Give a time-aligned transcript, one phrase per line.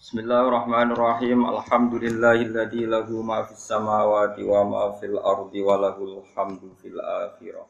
[0.00, 1.44] Bismillahirrahmanirrahim.
[1.44, 7.68] Alhamdulillahilladzi lahu ma fis samawati wa ma fil ardi wa lahul hamdu fil akhirah.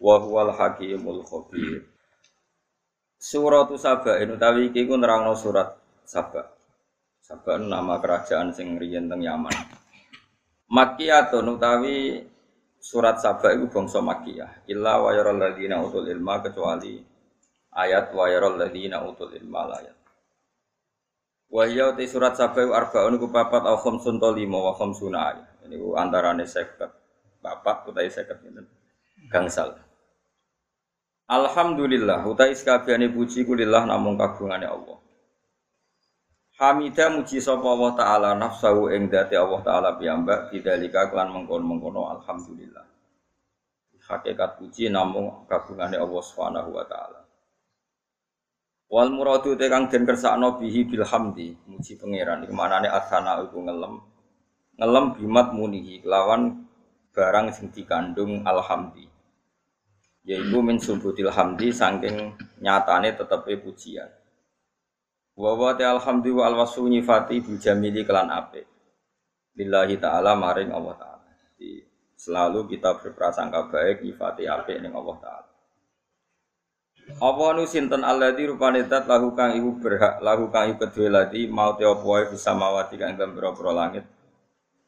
[0.00, 1.84] Wa huwal hakimul khabir.
[3.20, 5.76] Surah Saba ini utawi iki ku nerangno surat
[6.08, 6.48] Saba.
[7.20, 9.52] Saba nama kerajaan sing riyen teng Yaman.
[10.72, 12.24] Makkiyatun utawi
[12.80, 14.64] surat Saba itu bangsa Makkiyah.
[14.72, 16.96] Illa wa yaral ladzina utul ilma kecuali
[17.76, 20.05] ayat wa yaral ladzina utul ilma ayat.
[21.46, 25.46] Wahya te surat Saba arbaun ku papat au khamsun to lima wa khamsuna ayat.
[25.66, 28.66] Ini ku antarane 50 papat utawi 50 pinten.
[29.30, 29.78] Gangsal.
[31.26, 34.98] Alhamdulillah utai sekabehane puji kulillah namung kagungane Allah.
[36.56, 42.86] Hamida muji sapa Allah taala nafsahu ing dati Allah taala piyambak bidzalika kelan mengkon-mengkono alhamdulillah.
[44.06, 47.25] Hakikat puji namung kagungane Allah Subhanahu wa taala.
[48.86, 52.46] Wal muradu te kang den kersakno bihi bil hamdi, muji pangeran.
[52.46, 53.98] Iku manane asana iku ngelem.
[54.78, 56.70] Ngelem bimat munihi lawan
[57.10, 59.08] barang sing dikandung alhamdi.
[60.22, 64.10] Yaiku min subutil hamdi saking nyatane tetepe pujian.
[65.34, 68.70] Wa wa ta alhamdi wa alwasu nyifati bil jamili kelan apik.
[69.58, 71.30] Lillahi taala maring Allah taala.
[72.16, 75.45] Selalu kita berprasangka baik nyifati apik ning Allah taala.
[77.06, 81.46] Apa nu sinten alladzi rupane zat lahu kang iku berhak lahu kang iku kedue lati
[81.46, 84.04] mau te apa wae bisa mawati kang dalam pira langit.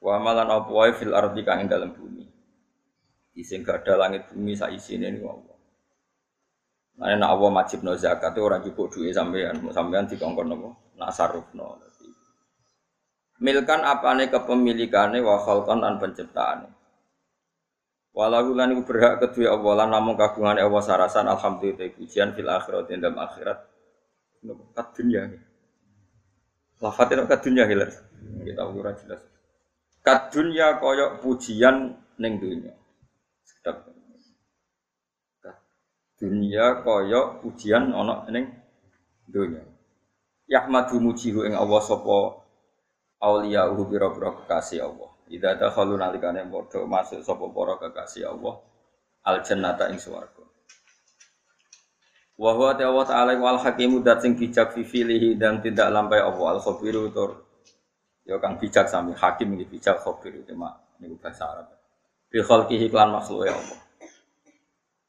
[0.02, 2.26] Wa malan apa wae fil ardi kang ing dalam bumi.
[3.38, 5.56] Ising gada langit bumi sak isine niku Allah.
[6.98, 10.68] Nah, nek Allah wajibno zakat itu orang cukup duit sampean, sampean dikongkon nopo?
[10.98, 11.78] Nasarufno.
[13.38, 16.66] Milkan apane kepemilikane wa khalqan lan penciptaane.
[18.18, 22.90] Walau lan iku berhak kedua Allah lan namung kagungan Allah sarasan alhamdulillah pujian fil akhirat
[22.90, 23.58] dalam akhirat.
[24.74, 25.30] Kat dunia.
[26.82, 27.94] Lafate kat dunia hilar.
[28.42, 29.22] Kita ora jelas.
[30.02, 32.74] Kat dunia koyok pujian ning dunia.
[33.46, 33.86] Sedap.
[35.38, 35.62] Kat
[36.18, 38.50] dunia koyok pujian ana ning
[39.30, 39.62] dunia.
[40.50, 42.42] Yahmadu mujihu ing Allah sapa
[43.22, 45.17] auliya uhu biro-biro kekasih Allah.
[45.28, 48.64] Idza dakhalu nalikane padha masuk sapa para kekasih Allah
[49.28, 50.44] al jannata ing swarga.
[52.38, 56.56] Wa huwa ta'ala ta'ala wal hakimu dat sing bijak fi filihi dan tidak lampai Allah
[56.56, 57.44] al khabiru tur
[58.28, 61.66] ya kang bijak sami hakim iki bijak khabir itu mak niku bahasa Arab.
[62.28, 63.78] Bi khalqihi klan makhluk ya Allah.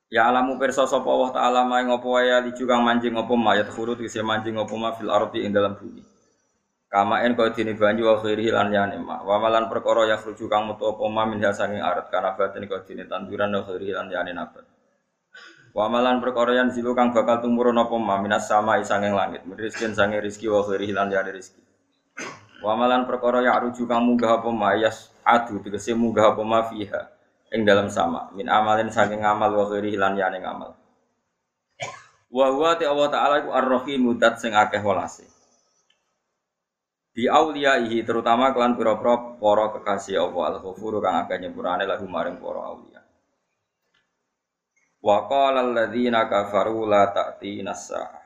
[0.09, 4.02] Ya alamu perso sapa Allah taala mae ngopo wae li kang manjing ngopo mayat khurut
[4.02, 6.09] kese manjing ngopo ma fil ardi ing dalam bumi.
[6.89, 9.22] Kamaen kau dini banyu wa khairi lan yani ma.
[9.22, 13.05] Wa malan perkara ya khruju kang metu apa ma min arat kana batin kau dini
[13.05, 14.66] tanduran wa khairi lan yani nabat.
[15.69, 19.45] Wa malan perkara yang zilu kang bakal tumurun apa ma minas sama sanging langit.
[19.53, 21.61] Rizkin sanging rizki wa khairi lan yani rizki.
[22.66, 26.66] Wa malan perkara ya ruju kang munggah apa ma yas adu tegese munggah apa ma
[26.66, 27.05] fiha
[27.53, 28.33] ing dalam sama.
[28.33, 30.73] Min amalin sanging amal wa khairi lan yani ngamal.
[32.33, 34.81] Wa huwa ta Allah taala iku ar-rahim mudat sing akeh
[37.19, 42.63] di auliyaihi terutama kelan pira-pira para kekasih Allah al-ghafur kang akeh nyepurane lagu maring para
[42.63, 43.03] auliya.
[45.03, 48.24] Wa qala alladziina kafaru la ta'tina as-saah.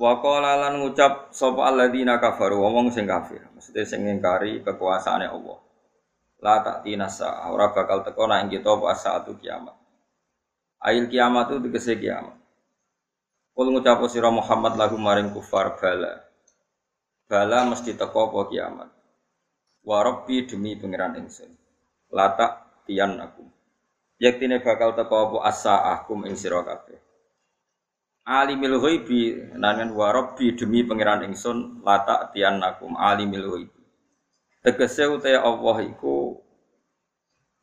[0.00, 5.60] Wa qala lan ngucap sapa alladziina kafaru wong sing kafir, maksudnya sing ngingkari kekuasaane Allah.
[6.40, 9.76] La ta'tina as-saah, ora bakal teko nek kita apa saatu kiamat.
[10.80, 12.40] Ail kiamat itu tegese kiamat.
[13.52, 16.25] Kul ngucap sira Muhammad lagu maring kufar bala
[17.26, 18.90] bala mesti teko apa kiamat?
[19.86, 21.50] Wa rabbi demi pangeran ingsun.
[22.10, 23.44] Latak tiyan aku.
[24.22, 25.36] Yaktine bakal teko apa?
[25.50, 26.98] As-sa'akum ing sira kabeh.
[28.26, 33.82] Alimil ghaibi nangan wa rabbi demi pangeran ingsun latak tiyan aku alimil ghaibi.
[34.66, 36.42] Tegese uta Allah iku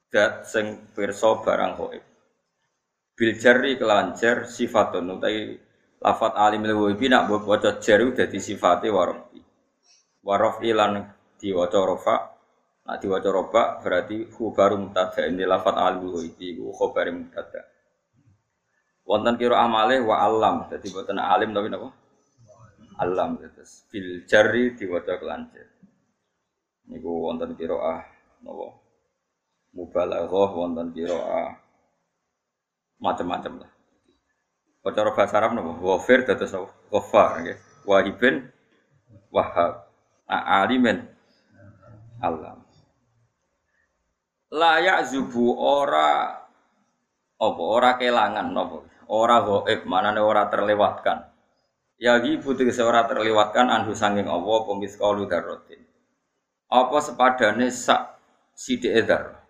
[0.07, 2.03] dat sing pirsa barang ghaib
[3.13, 3.33] bil
[3.77, 5.57] kelancar sifatun utai
[5.99, 9.42] lafat alimil ghaibi nak mbok waca jar dadi sifate wa rabbi
[10.23, 12.15] warof ilan diwaca rofa
[12.83, 17.63] nak diwaca roba berarti khabaru mubtada ini lafat alu iki ku khabar mubtada
[19.07, 21.91] wonten kira amale wa alam dadi boten alim tapi napa
[22.99, 25.67] alam terus bil jari diwaca jar.
[26.83, 28.03] Niku wonten qiraah
[28.43, 28.67] napa?
[29.73, 31.57] Mubalaghah wonten qiraah
[32.99, 33.71] macam-macam lah.
[34.91, 35.71] Cara bahasa Arab napa?
[35.79, 37.23] Wafir dados napa?
[37.39, 37.57] Nggih.
[37.87, 38.35] Wahibin
[39.33, 39.89] Wahab.
[40.27, 41.03] Alimin
[42.23, 42.63] alam.
[44.53, 46.39] Layak zubu ora
[47.41, 48.87] apa ora kelangan napa?
[49.11, 51.27] Ora gaib, manane ora terlewatkan.
[51.99, 55.83] Ya ibu tegese ora terlewatkan anhu sanging Allah pemis kaulu darotin.
[56.71, 58.17] Apa sepadane sak
[58.55, 59.43] sithik edar.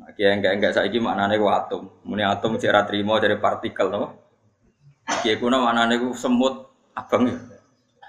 [0.00, 1.90] Nah, kiai enggak enggak saiki maknane ku atom.
[2.08, 4.08] Muni atom cek ra trimo dari partikel napa?
[5.22, 7.36] Kiai kuna maknane ku semut abang ya.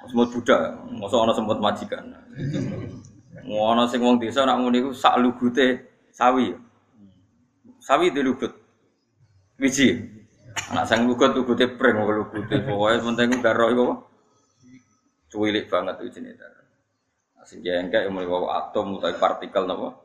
[0.09, 2.09] Semut budak, mosok ana semut majikan.
[3.45, 6.53] Ngono sing wong desa nak muni ku sak lugute sawi.
[7.81, 8.53] Sawi di lugut.
[9.61, 9.97] Wiji.
[10.73, 13.95] Anak sang lugut lugute pring kok lugute pokoke penting daro iku apa?
[15.31, 16.61] Cuwilik banget jenis daro.
[17.45, 19.97] Sing jengkek mulai bawa atom utawa partikel napa?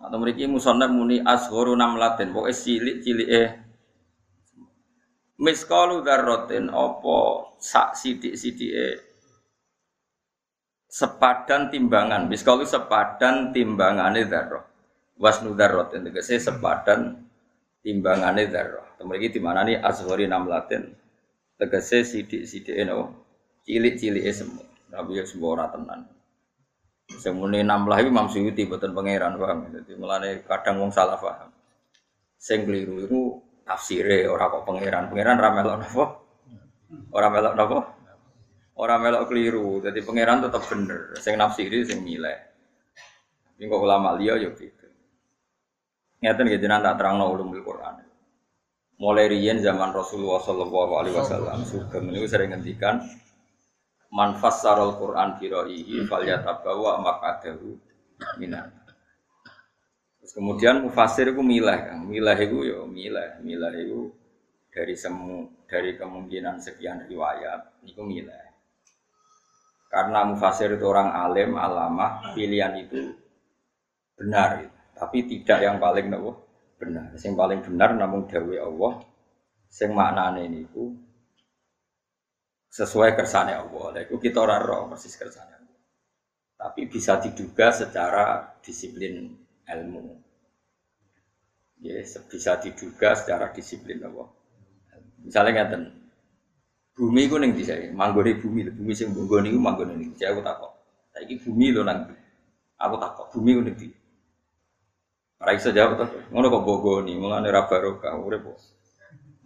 [0.00, 3.48] Atau mriki musannaf muni asgharu namlatin, pokoke cilik-cilik eh
[5.38, 7.18] miskalu darrotin apa
[7.58, 9.02] sak sidik-sidike
[10.94, 12.30] sepadan timbangan.
[12.30, 14.62] Miskalu sepadan timbangane darroh.
[15.18, 17.18] Wasnu darrotin tegese sepadan
[17.82, 18.86] timbangane darroh.
[19.04, 20.96] Mriki di mana nih azhari namlatin
[21.60, 23.12] tegese sidik-sidik eno
[23.66, 24.64] cilik-cilike semut.
[24.88, 26.06] Tapi ya semua ora tenan.
[27.04, 29.68] Semune namlah iki Imam Suyuti boten pangeran paham.
[29.68, 31.50] Dadi mulane kadang wong salah paham.
[32.38, 35.10] Sing keliru tafsire ora kok pangeran.
[35.10, 36.04] Pangeran ra melok napa?
[37.10, 37.78] Ora melok napa?
[38.78, 39.80] Ora melok keliru.
[39.82, 41.16] Jadi pangeran tetap bener.
[41.18, 42.38] Sing nafsiri sing milih.
[43.58, 44.86] Ini kok ulama liya yo gitu.
[46.20, 48.04] Ngeten nggih jenengan tak terangno ulumul Quran
[48.98, 53.02] mulai riyen zaman Rasulullah Shallallahu Alaihi Wasallam Sugeng ini sering ngendikan
[54.14, 57.74] man fassarul Quran fi ra'yihi falyatabawa maqadahu
[58.38, 58.70] minan
[60.34, 64.10] kemudian mufasir itu milah kan, milah itu ya milah, milah itu
[64.74, 68.42] dari semu dari kemungkinan sekian riwayat itu milah.
[69.86, 73.14] Karena mufasir itu orang alim, alamah, pilihan itu
[74.18, 74.66] benar,
[74.98, 76.42] tapi tidak yang paling nopo
[76.82, 77.14] benar.
[77.14, 79.06] Sing paling benar namun dawe Allah
[79.70, 80.90] sing maknane niku
[82.74, 84.02] sesuai kersane Allah.
[84.02, 85.54] Iku kita ora roh persis kersane.
[86.58, 89.30] Tapi bisa diduga secara disiplin
[89.62, 90.23] ilmu.
[91.84, 94.32] Ya, bisa diduga secara disiplin Allah.
[95.20, 95.92] Misalnya ngeten,
[96.96, 100.72] bumi ku ning dhisik, manggone bumi, bumi sing bonggone iku manggone ning dhisik aku takok.
[101.12, 102.08] Saiki bumi lho nang
[102.80, 104.00] aku takok, bumi ku ning dhisik.
[105.44, 106.04] Ora jawab to.
[106.32, 108.48] Ngono kok bogoni, mulane ra barokah urip.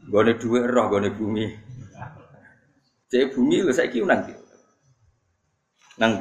[0.07, 1.45] Gone dhuwit roh gone bumi.
[3.11, 4.35] Cek bumi lho saiki nang ndi?
[5.99, 6.13] Nang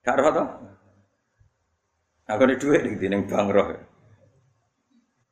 [0.00, 0.44] Gak roh to?
[2.32, 3.87] Aku di dhuwit ning ning bang roh.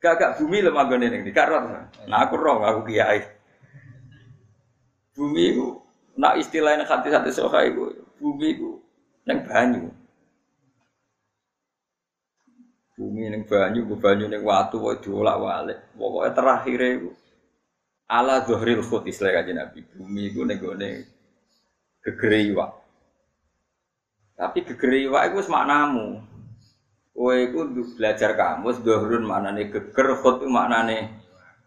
[0.07, 1.61] Gak gak bumi lho manggone ning roh.
[2.07, 3.27] Nah aku roh, aku kiai.
[5.11, 5.83] Bumi ku
[6.15, 8.79] nak istilahnya hati-hati soha iku, bumi ku
[9.27, 9.91] nang banyu.
[12.97, 15.91] bumi ning banyu, bu banyu ning watu kok diolak-walik.
[15.93, 17.11] Pokoke terakhir iku
[18.07, 19.83] ala dhuhril khut istilah kanjeng Nabi.
[19.91, 20.89] Bumi iku ning gone
[22.01, 22.71] gegere iwak.
[24.39, 26.23] Tapi gegere iwak iku wis maknamu.
[27.17, 27.65] Kowe iku
[27.97, 31.17] belajar kamus dhuhrun maknane geger, khut maknane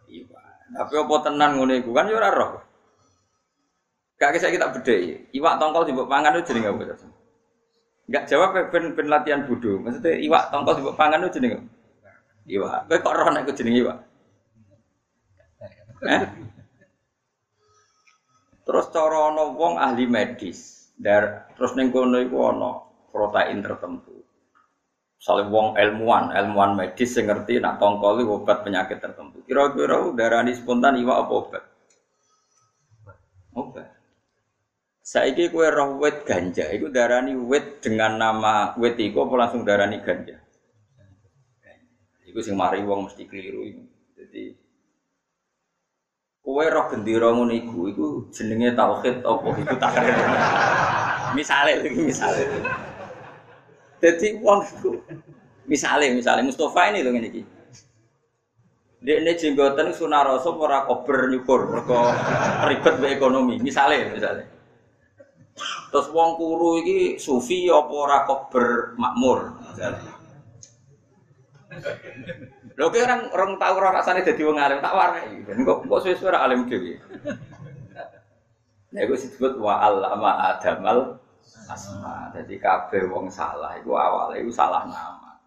[0.07, 0.47] iwak.
[0.71, 2.63] Tapi apa tenan ngene iku kan yo ora roh.
[4.15, 5.27] Gak kisah kita bedhe.
[5.35, 7.03] Iwak tongkol dimbok pangan itu jenenge apa?
[8.07, 9.83] Enggak jawab ben ben latihan bodoh.
[9.83, 11.59] Maksudnya iwak tongkol di pangan itu jenenge.
[12.47, 12.87] Iwak.
[12.87, 13.99] Kowe kok roh nek jenenge iwak?
[16.07, 16.23] Eh?
[18.63, 24.20] Terus cara ana wong ahli medis, dar terus ning kono iku ana protein tertentu.
[25.21, 29.45] Misalnya wong ilmuwan, ilmuwan medis yang ngerti nak tongkol itu obat penyakit tertentu.
[29.45, 31.65] Kira-kira darah spontan iwak apa obat?
[33.53, 34.01] Obat.
[35.05, 40.01] Saiki kue roh wit ganja, itu darani wit dengan nama wit iku apa langsung darani
[40.01, 40.41] ganja?
[42.25, 43.69] Iku sing mari wong mesti keliru.
[44.17, 44.57] Jadi
[46.41, 49.93] kue roh gendera ngono iku, iku jenenge tauhid apa iku tak
[51.37, 52.43] Misale lagi misale.
[54.01, 54.97] Jadi wong iku
[55.69, 57.43] misale misale Mustafa ini ngene iki.
[59.01, 62.01] Dia ini jenggotan sunaraso ora kober nyukur mergo
[62.69, 63.61] ribet be ekonomi.
[63.61, 64.45] Misale misale.
[65.93, 69.39] Terus wong kuru iki sufi apa ora kok bermakmur.
[72.81, 75.45] Lho ki orang orang tahu ora rasane dadi wong alim tak warai.
[75.45, 76.97] Kok kok suwe-suwe alim dhewe.
[78.91, 81.20] Nah, itu disebut wa allama adamal
[81.71, 82.35] asma.
[82.35, 85.39] Jadi kabeh wong salah itu awalnya itu salah nama.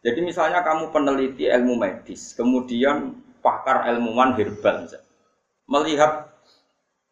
[0.00, 4.86] Jadi misalnya kamu peneliti ilmu medis, kemudian pakar ilmuwan herbal
[5.68, 6.32] melihat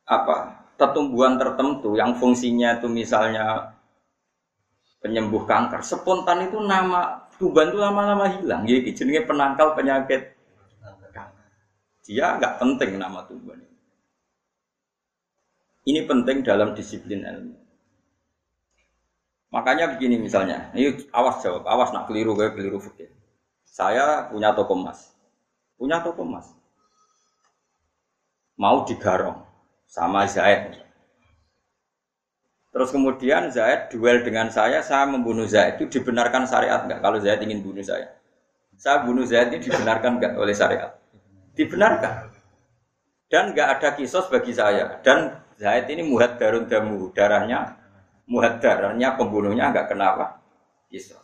[0.06, 3.74] apa pertumbuhan tertentu yang fungsinya itu misalnya
[5.02, 8.64] penyembuh kanker, spontan itu nama tuban itu lama-lama hilang.
[8.64, 10.34] Jadi jenenge penangkal penyakit
[12.06, 13.58] Dia nggak penting nama tuban.
[15.90, 17.65] Ini penting dalam disiplin ilmu.
[19.56, 23.08] Makanya begini misalnya, ini awas jawab, awas nak keliru gue keliru fikir.
[23.64, 25.16] Saya punya toko emas,
[25.80, 26.52] punya toko emas,
[28.60, 29.40] mau digarong
[29.88, 30.76] sama Zaid.
[32.68, 37.00] Terus kemudian Zaid duel dengan saya, saya membunuh Zaid itu dibenarkan syariat nggak?
[37.00, 38.12] Kalau Zaid ingin bunuh saya,
[38.76, 41.00] saya bunuh Zaid ini dibenarkan nggak oleh syariat?
[41.56, 42.28] Dibenarkan.
[43.32, 45.00] Dan nggak ada kisos bagi saya.
[45.00, 47.85] Dan Zaid ini muhat darun damu, darahnya
[48.26, 50.42] muhat darahnya pembunuhnya enggak kenapa?
[50.90, 51.22] Kisah.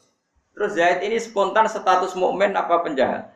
[0.52, 3.34] Terus Zaid ini spontan status mukmin apa penjahat?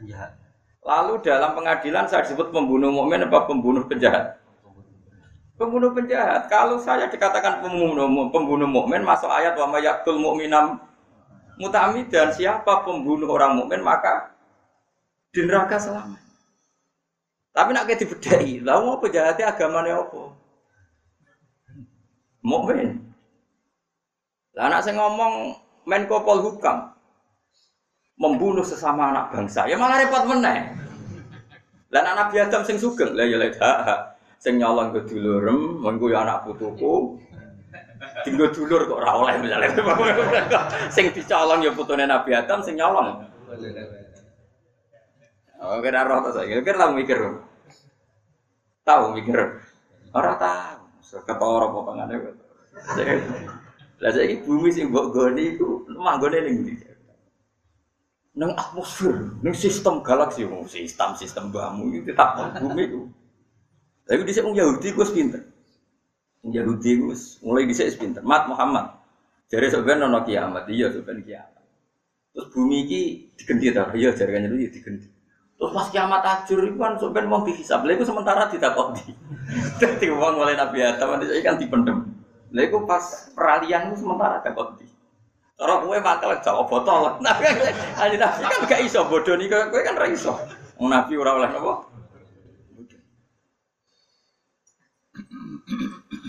[0.00, 0.32] Penjahat.
[0.80, 4.40] Lalu dalam pengadilan saya disebut pembunuh mukmin apa pembunuh penjahat?
[5.60, 6.48] Pembunuh penjahat.
[6.48, 10.80] Kalau saya dikatakan pembunuh pembunuh mukmin masuk ayat wa mayyatul mu'minam
[11.60, 14.32] mutamidan siapa pembunuh orang mukmin maka
[15.30, 16.16] di neraka selama.
[17.52, 20.22] Tapi nak kayak dibedai, lalu mau penjahatnya agamanya apa?
[22.40, 22.96] Mukmin.
[24.56, 25.54] Lah anak saya ngomong
[25.86, 26.92] Menko Polhukam
[28.20, 30.76] membunuh sesama anak bangsa, ya malah repot meneh.
[31.88, 33.56] Lah anak Nabi Adam sing sugeng, lah ya lek
[34.36, 37.16] sing nyolong ke dulurem, mengko ya anak putuku.
[38.24, 39.76] Tinggal dulur kok ora oleh misalnya.
[40.94, 43.24] sing dicolong ya putune Nabi Adam sing nyolong.
[45.60, 46.56] Oh, kira roh to saya.
[46.64, 47.20] Kira tahu mikir.
[48.80, 49.60] Tahu mikir.
[50.16, 50.79] Ora tahu.
[51.10, 52.14] Ketara apa pangane.
[54.00, 56.74] Lah saiki bumi sing mbok goni iku manggone ning ndi?
[58.38, 63.00] Nang atmosfer, nang sistem galaksi, oh, sistem sistem bamu itu tetap bumi itu.
[64.06, 65.42] Tapi dhisik wong Yahudi ku pinter.
[66.46, 67.12] Yahudi ku
[67.44, 68.22] mulai dhisik pinter.
[68.24, 68.96] Mat Muhammad.
[69.50, 71.64] Jare sebenarnya ono kiamat, iya sebenarnya kiamat.
[72.30, 73.00] Terus bumi ini
[73.34, 73.90] digenti ta?
[73.90, 75.19] Iya jarane itu digenti.
[75.60, 77.84] Terus pas kiamat ajur itu kan sampean wong dihisab.
[77.84, 79.12] Lha iku sementara ditakoni.
[79.80, 82.16] Dadi wong mulai Nabi Adam itu kan dipendem.
[82.48, 84.88] Lha pas peralihan itu sementara takoni.
[85.60, 87.20] Cara kowe bakal jawab botol.
[87.20, 87.44] Nabi
[87.92, 90.32] Nabi kan gak iso bodoh nih kowe kan ra iso.
[90.80, 91.72] Wong Nabi ora oleh napa?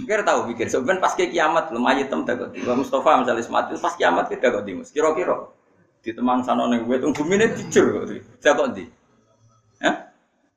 [0.03, 2.51] Kira tahu pikir, sebenarnya pas ke kiamat lumayan tem takut.
[2.51, 5.55] Mustafa misalnya mati pas kiamat kita kok di Kira-kira
[6.03, 8.03] di temang sana neng gue tunggu dijur kok.
[8.43, 8.83] Saya kok di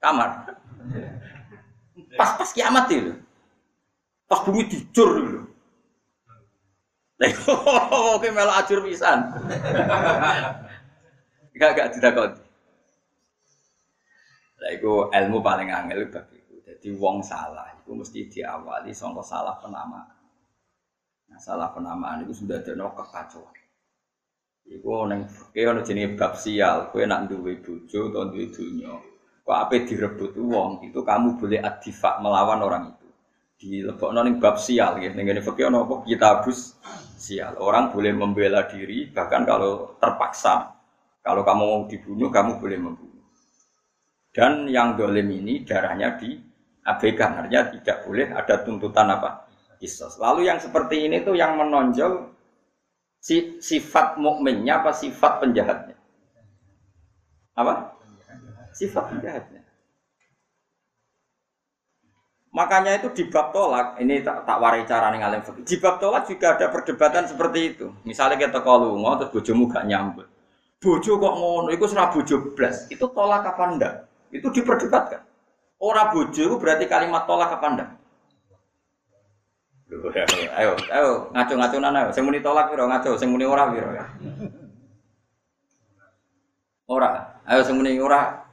[0.04, 0.30] kamar.
[2.20, 3.16] Pas pas kiamat itu.
[4.28, 5.40] Pas bumi dijur dulu.
[8.14, 9.32] Oke malah ajur pisan.
[11.56, 12.28] Gak gak kau.
[14.60, 16.60] Lah iku ilmu paling angel bagiku.
[16.64, 20.12] Jadi wong salah itu mesti diawali sangka salah penamaan.
[21.30, 23.56] Nah, salah penamaan itu sudah ada kekacauan.
[24.64, 28.96] Iku neng ana jenenge bab sial, kowe nak duwe bojo utawa duwe donya
[29.44, 30.32] kok apa direbut?
[30.40, 33.08] Uang itu kamu boleh adifak melawan orang itu.
[33.54, 36.02] Di lebok ning bab sial ya ning ngene fikih ana apa?
[36.08, 36.80] Kitabus
[37.20, 37.60] sial.
[37.60, 40.72] Orang boleh membela diri bahkan kalau terpaksa.
[41.20, 43.24] Kalau kamu mau dibunuh kamu boleh membunuh.
[44.34, 46.36] Dan yang dolim ini darahnya di
[46.84, 49.46] abaikan artinya tidak boleh ada tuntutan apa?
[49.80, 52.32] Kisos lalu yang seperti ini tuh yang menonjol
[53.20, 55.96] si, sifat mukminnya apa sifat penjahatnya?
[57.54, 57.93] Apa
[58.74, 59.62] sifat penjahatnya.
[62.54, 65.42] Makanya itu di bab tolak, ini tak, tak warai cara nih ngalim.
[65.66, 67.90] Di bab tolak juga ada perdebatan seperti itu.
[68.06, 70.30] Misalnya kita kalau mau terus bojomu gak nyambut.
[70.78, 72.86] Bojo kok ngono, itu serah bojo blas.
[72.94, 73.94] Itu tolak apa enggak?
[74.30, 75.26] Itu diperdebatkan.
[75.82, 77.90] Orang bojo berarti kalimat tolak apa enggak?
[80.58, 84.04] ayo, ayo, ngaco-ngaco nana, saya muni tolak piro ngaco, saya muni ora piro ya.
[86.90, 87.10] Ora,
[87.46, 88.43] ayo saya muni ora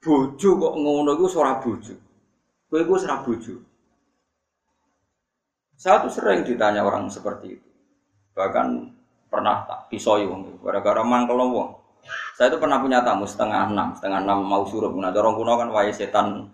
[0.00, 1.94] bojo kok ngono iku ora bojo.
[2.72, 3.54] Kowe iku ora bojo.
[5.76, 7.68] Saya tuh sering ditanya orang seperti itu.
[8.36, 8.66] Bahkan
[9.28, 11.76] pernah tak pisoi wong gara-gara mangkel wong.
[12.36, 14.88] Saya itu pernah punya tamu setengah enam, setengah enam mau suruh.
[14.96, 16.48] Nah, dorong kuno kan wae setan.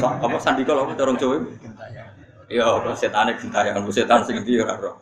[0.00, 1.44] So, apa sandi kalau dorong Jawa?
[2.48, 4.96] Iya, setan itu yang setan sing ndi ora roh.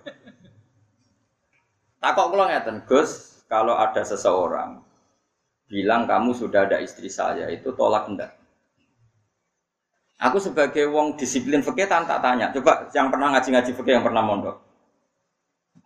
[2.03, 4.83] Takok kula ngeten, Gus, kalau ada seseorang
[5.71, 8.35] bilang kamu sudah ada istri saya itu tolak enggak?
[10.21, 12.53] Aku sebagai wong disiplin fikih tak tanya.
[12.53, 14.61] Coba yang pernah ngaji-ngaji fikih yang pernah mondok.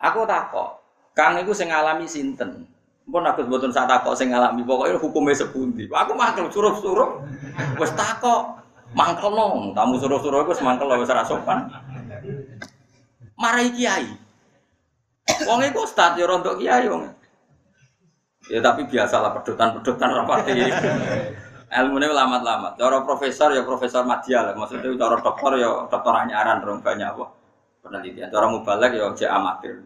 [0.03, 0.83] Aku takok,
[1.15, 2.67] Kang iku sing ngalami sinten?
[3.07, 5.87] Pun aku sebutun saat takok sing ngalami pokoknya hukumnya sepundi.
[5.87, 7.23] Aku mangkel suruh-suruh.
[7.79, 8.59] Wes takok,
[8.97, 9.71] mangkel nong.
[9.77, 11.71] Tamu suruh-suruh wis mangkel wis ora sopan.
[13.39, 14.09] Marai kiai.
[15.47, 17.07] Wong iku ustaz ya rontok kiai wong.
[18.55, 20.55] Ya tapi biasalah pedotan-pedotan rapati.
[21.83, 22.79] Ilmunya lamat-lamat.
[22.79, 24.55] Cara profesor ya profesor Madya lah.
[24.55, 27.35] Maksudnya cara dokter ya dokter anyaran dong banyak apa
[27.83, 28.31] penelitian.
[28.31, 29.83] Cara mubalek ya jek amatir.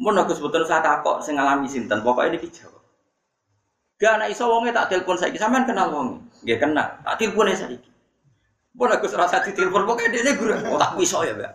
[0.00, 2.82] Mun aku sebetulnya saya takok sing ngalami sinten, pokoknya ini dijawab.
[3.98, 6.22] Gak anak iso wonge tak telepon saiki, sampean kenal wonge?
[6.46, 7.90] Nggih kenal, tak telepone saiki.
[8.78, 11.52] Mun aku serasa ditelepon pokoknya dene guru, oh tak iso ya, Mbak.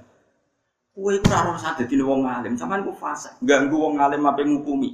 [0.91, 4.91] Kowe iku ora usah dadi wong alim, sampean ku fase, ganggu wong alim apa ngukumi.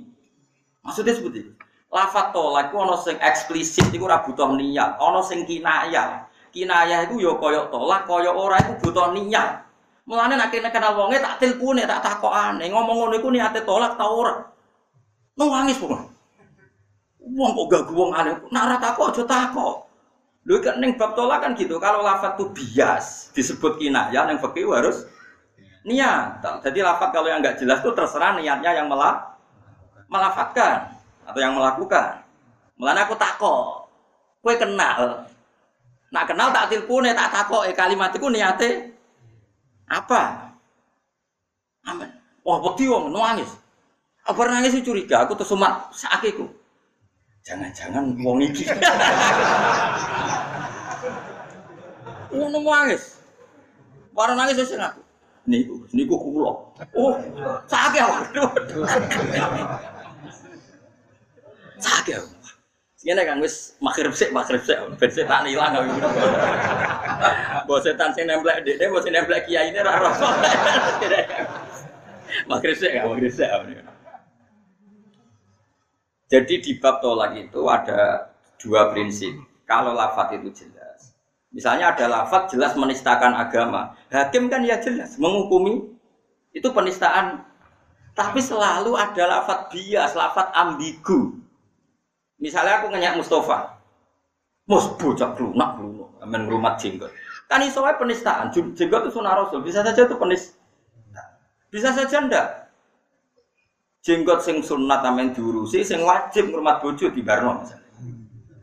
[0.84, 1.52] Maksudnya seperti itu.
[1.90, 6.30] Lafat tolak itu ono sing eksplisit itu ora butuh niat, ono sing kinayah.
[6.54, 9.66] Kinayah itu yo ya koyok tolak, koyok ora itu butuh niat.
[10.06, 14.06] Mulane nek kene kenal wonge tak tilpune tak takokane, ngomong ngono iku niate tolak ta
[14.06, 14.38] ora.
[15.38, 16.10] Nangis pokoke.
[17.30, 19.76] Wong kok gak wong alim, nak ora takok aja takok.
[20.46, 25.10] Lho kan bab tolak kan gitu, kalau lafat itu bias disebut kinayah yang fikih harus
[25.86, 26.42] niat.
[26.42, 29.38] Jadi lafat kalau yang nggak jelas itu terserah niatnya yang melak
[30.10, 30.89] melafatkan
[31.24, 32.25] atau yang melakukan.
[32.75, 33.86] Mulanya aku takok,
[34.42, 35.30] kue kenal.
[36.10, 38.89] Nak kenal tak tilpune tak takok eh kalimat itu niate
[39.86, 40.50] apa?
[41.86, 42.10] Amin.
[42.42, 43.54] Wah, wedi wong nangis.
[44.25, 46.50] Apa nangis curiga, aku tuh sumat sakiku.
[47.46, 48.66] Jangan-jangan wong iki.
[52.34, 53.22] Ngono nangis.
[54.13, 55.01] Para nangis wis aku.
[55.50, 56.54] Niku, niku kula.
[56.94, 57.18] Oh,
[57.66, 58.50] sakit waduh.
[61.80, 62.40] Sakit.
[63.00, 66.04] Ngene kan wis makrib sik, makrib sik, ben setan ilang aku.
[67.64, 70.12] Mbok setan sing nemplek dekne, sing nemplek kiai ini ora ora.
[72.52, 72.92] Makrib sik,
[73.32, 73.50] sik.
[76.30, 79.32] Jadi di bab tolak itu ada dua prinsip.
[79.63, 81.15] Kalau lafat itu jelas.
[81.56, 83.96] Misalnya ada lafat jelas menistakan agama.
[84.12, 85.88] Hakim kan ya jelas menghukumi
[86.52, 87.48] itu penistaan.
[88.12, 91.38] Tapi selalu ada lafat bias, lafat ambigu.
[92.39, 93.80] Misalnya aku ngenyak Mustafa,
[94.69, 97.10] Mus bocah lunak lunak, amen rumah jenggot.
[97.49, 100.54] Kan iso penistaan, jenggot itu sunnah rasul, bisa saja itu penis.
[101.73, 102.47] Bisa saja ndak.
[104.06, 107.89] Jenggot sing sunat amen diurusi, sing wajib ngurmat bojo di Barno misalnya.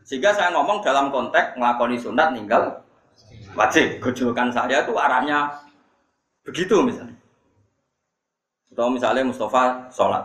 [0.07, 2.81] Sehingga saya ngomong dalam konteks ngelakoni sunat ninggal
[3.53, 3.99] wajib.
[3.99, 5.59] Gojolkan saya itu arahnya
[6.47, 7.19] begitu misalnya.
[8.71, 10.23] Atau misalnya Mustafa sholat,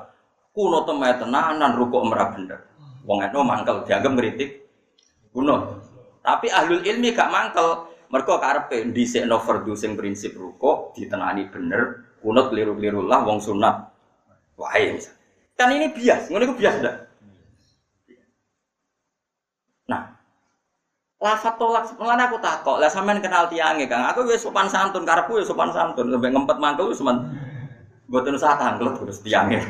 [0.54, 2.71] kuno temai tenanan rukuk merah bener.
[3.02, 4.50] Wong eno mangkel dianggap ngeritik
[5.34, 5.82] kuno.
[6.22, 7.90] Tapi ahlul ilmi gak mangkel.
[8.12, 13.88] Mereka karepe dhisikno fardhu sing prinsip ruko ditenani bener, kunut keliru-keliru lah wong sunat.
[14.60, 15.00] Wae.
[15.56, 16.96] Kan ini bias, ngono iku bias ndak?
[19.88, 20.12] Nah,
[21.24, 24.04] lafat tolak mulane aku takok, lah sampean kenal tiange Kang.
[24.12, 27.00] Aku wis sopan santun karepku wis sopan santun, sampai ngempet mangkel wis
[28.12, 29.64] Buat usah tangkel terus tiangnya.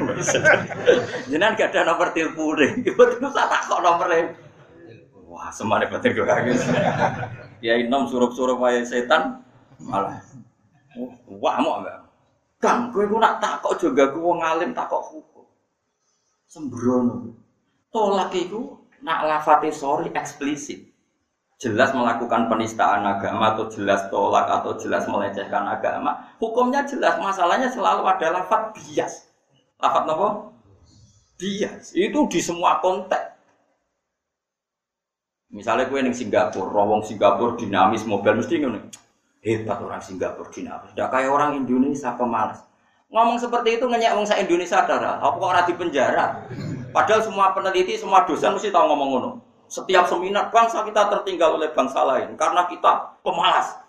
[1.31, 2.91] Jangan gak ada nomor telepon deh.
[2.99, 4.35] Buat usah kok nomornya.
[5.31, 6.59] Wah, semuanya batin gue kaget.
[7.63, 9.47] Ya inom surup-surup wae setan
[9.79, 10.19] malah.
[11.39, 12.03] Wah, mau enggak?
[12.59, 15.47] Kang, gue nak takok juga gue ngalim takok hukum.
[16.51, 17.39] Sembrono.
[17.95, 18.77] Tolak itu
[19.07, 20.92] nak lafati sorry eksplisit
[21.63, 27.15] jelas melakukan penistaan agama atau jelas tolak atau jelas melecehkan agama, hukumnya jelas.
[27.23, 29.31] Masalahnya selalu ada lafat bias.
[29.79, 30.51] Lafat apa?
[31.39, 31.95] Bias.
[31.95, 33.31] Itu di semua konteks.
[35.55, 38.83] Misalnya gue neng Singapura, rawong Singapura dinamis mobil mesti ngono.
[39.39, 40.91] Hebat orang Singapura dinamis.
[40.99, 42.59] Tidak kayak orang Indonesia pemalas.
[43.13, 45.21] Ngomong seperti itu ngenyak wong Indonesia darah.
[45.21, 46.43] Apa orang di penjara?
[46.91, 49.31] Padahal semua peneliti, semua dosen mesti tahu ngomong ngono.
[49.73, 53.81] Setiap seminar bangsa kita tertinggal oleh bangsa lain karena kita pemalas.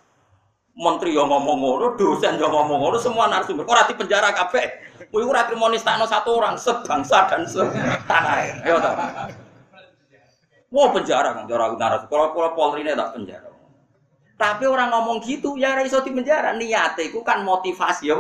[0.74, 3.62] Menteri yang ngomong ngono, dosen yang ngomong ngono, semua narasumber.
[3.62, 4.66] Kok di penjara kabeh.
[5.12, 8.56] Kuwi ora trimo nistakno satu orang sebangsa dan setanah air.
[8.66, 8.90] Ayo ta.
[10.74, 12.10] Wah penjara kan cara narasumber.
[12.10, 13.52] Kalau kalau Polri ini tak penjara.
[14.34, 16.58] Tapi orang ngomong gitu ya ora iso di penjara.
[16.58, 18.18] Niate kan motivasi ya.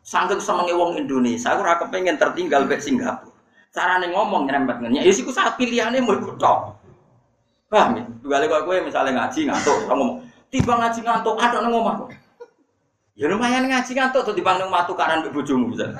[0.00, 3.33] Sanggup senenge wong Indonesia, aku ora kepengin tertinggal mek Singapura.
[3.74, 5.02] Carane ngomong nyerempet ngene.
[5.02, 6.78] Ya siku saat pilihane mau tok.
[7.66, 8.04] Paham ya?
[8.22, 12.06] Dua kali gue misalnya ngaji ngantuk, ngomong, tiba ngaji ngantuk, ada nang omah
[13.18, 15.90] Ya lumayan ngaji ngantuk tuh tiba nang matu karan mbek bojomu bisa.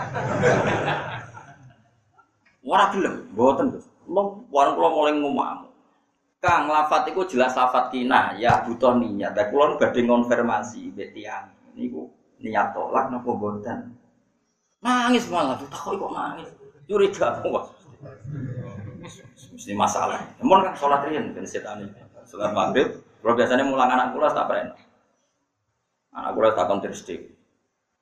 [2.63, 3.91] Ora gelem, mboten Gus.
[4.07, 5.67] Mau warung kula mulai ngomong.
[6.39, 9.35] Kang lafat itu jelas lafat kina ya butuh niat.
[9.35, 11.51] Tapi kulon badhe konfirmasi betian.
[11.75, 12.07] Niku
[12.39, 13.99] niat tolak napa boten.
[14.85, 16.64] Nangis malah tuh kok nangis.
[16.85, 17.65] Curiga wah.
[19.55, 20.21] Mesti masalah.
[20.41, 21.89] Namun kan sholat rian ben setan.
[22.29, 24.77] Sholat maghrib, kalau biasanya mulang anak kula tak pernah.
[26.13, 27.21] Anak kula tak kontristik.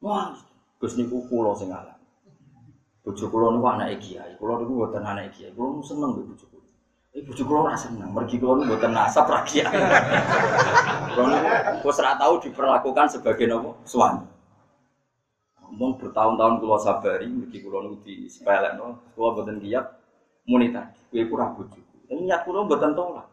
[0.02, 0.34] Wah,
[0.82, 1.94] Gus niku kula sing ngalah.
[3.06, 4.34] Bojo kula niku anake kiai.
[4.34, 5.54] Kula niku mboten anake kiai.
[5.54, 6.46] Kula seneng bojo
[7.12, 9.44] Eh bojo kula ora seneng, mergi kula nu mboten nasab ra.
[9.46, 13.78] Kula niku wis tau diperlakukan sebagai nopo?
[13.84, 14.41] Suami.
[15.72, 19.86] Mun bertahun-tahun kula sabari, mergi kula nu di sepelekno, kula mboten kiat
[20.44, 21.96] muni tadi, kowe kurang bojoku.
[22.12, 23.26] Niat kula mboten tolak.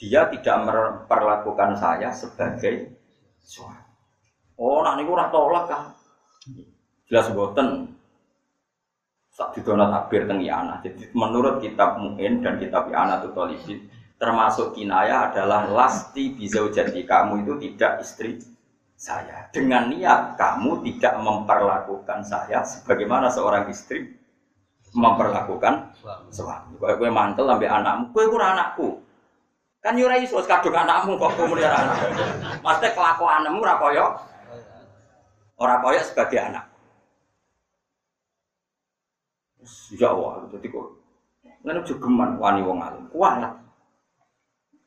[0.00, 2.96] Dia tidak memperlakukan saya sebagai
[3.44, 3.84] suami.
[4.56, 5.84] Oh, nak niku ora tolak kan.
[7.08, 7.92] Jelas mboten
[9.36, 10.80] sak didono takbir teng Yana.
[10.80, 13.78] Jadi menurut kitab Mu'in dan kitab Yana itu Tolibin,
[14.16, 18.40] termasuk kinaya adalah lasti bisa jadi kamu itu tidak istri
[18.96, 19.52] saya.
[19.52, 24.16] Dengan niat kamu tidak memperlakukan saya sebagaimana seorang istri
[24.96, 25.92] memperlakukan
[26.32, 26.80] suami.
[26.80, 28.88] Kau gue mantel sampai anakmu, gue kurang anakku.
[29.84, 32.10] Kan yurai iso kadung anakmu kok kemudian anak.
[32.64, 34.06] Maksudnya kelakuanmu ora koyo
[35.60, 36.64] ora koyo sebagai anak.
[39.92, 40.86] Ya Allah, jadi kok
[41.66, 43.04] ngene jogeman wani wong alim.
[43.12, 43.54] Kualat.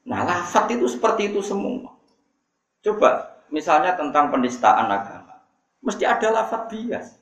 [0.09, 1.93] Nah, lafat itu seperti itu semua.
[2.81, 5.41] Coba misalnya tentang penistaan agama.
[5.85, 7.17] Mesti ada lafat bias.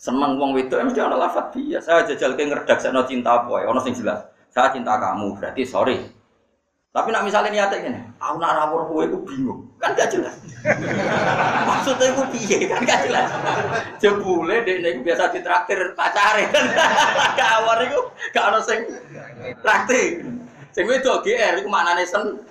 [0.00, 1.84] Seneng wong wedok mesti ada lafat bias.
[1.84, 4.24] Saya jajal ke ngerdak saya cinta apa ya, ono sing jelas.
[4.50, 5.98] Saya cinta kamu, berarti sorry.
[6.90, 10.34] Tapi nak misalnya niatnya gini, aku nak rawur kue itu bingung, kan gak jelas.
[11.70, 13.30] Maksudnya itu piye kan gak jelas.
[14.02, 16.66] Jebule dek nek biasa ditraktir pacare kan.
[17.38, 18.00] Kawar itu
[18.34, 18.90] gak ono sing
[19.62, 20.26] traktir.
[20.74, 22.42] Sing itu GR iku maknane sen.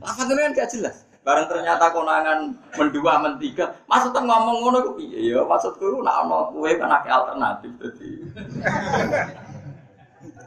[0.00, 1.04] Lafat kan gak jelas.
[1.28, 5.44] Barang ternyata konangan mendua mentiga, maksudnya ngomong ngono ku piye ya?
[5.44, 8.08] Maksudku nak ono kue kan alternatif dadi.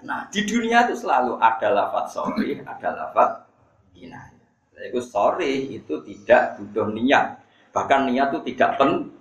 [0.02, 3.46] Nah, di dunia itu selalu ada lafat sorry, ada lafat
[3.94, 4.89] inayah.
[4.89, 7.38] Itu sorry itu tidak butuh niat.
[7.70, 9.13] Bahkan niat itu tidak pen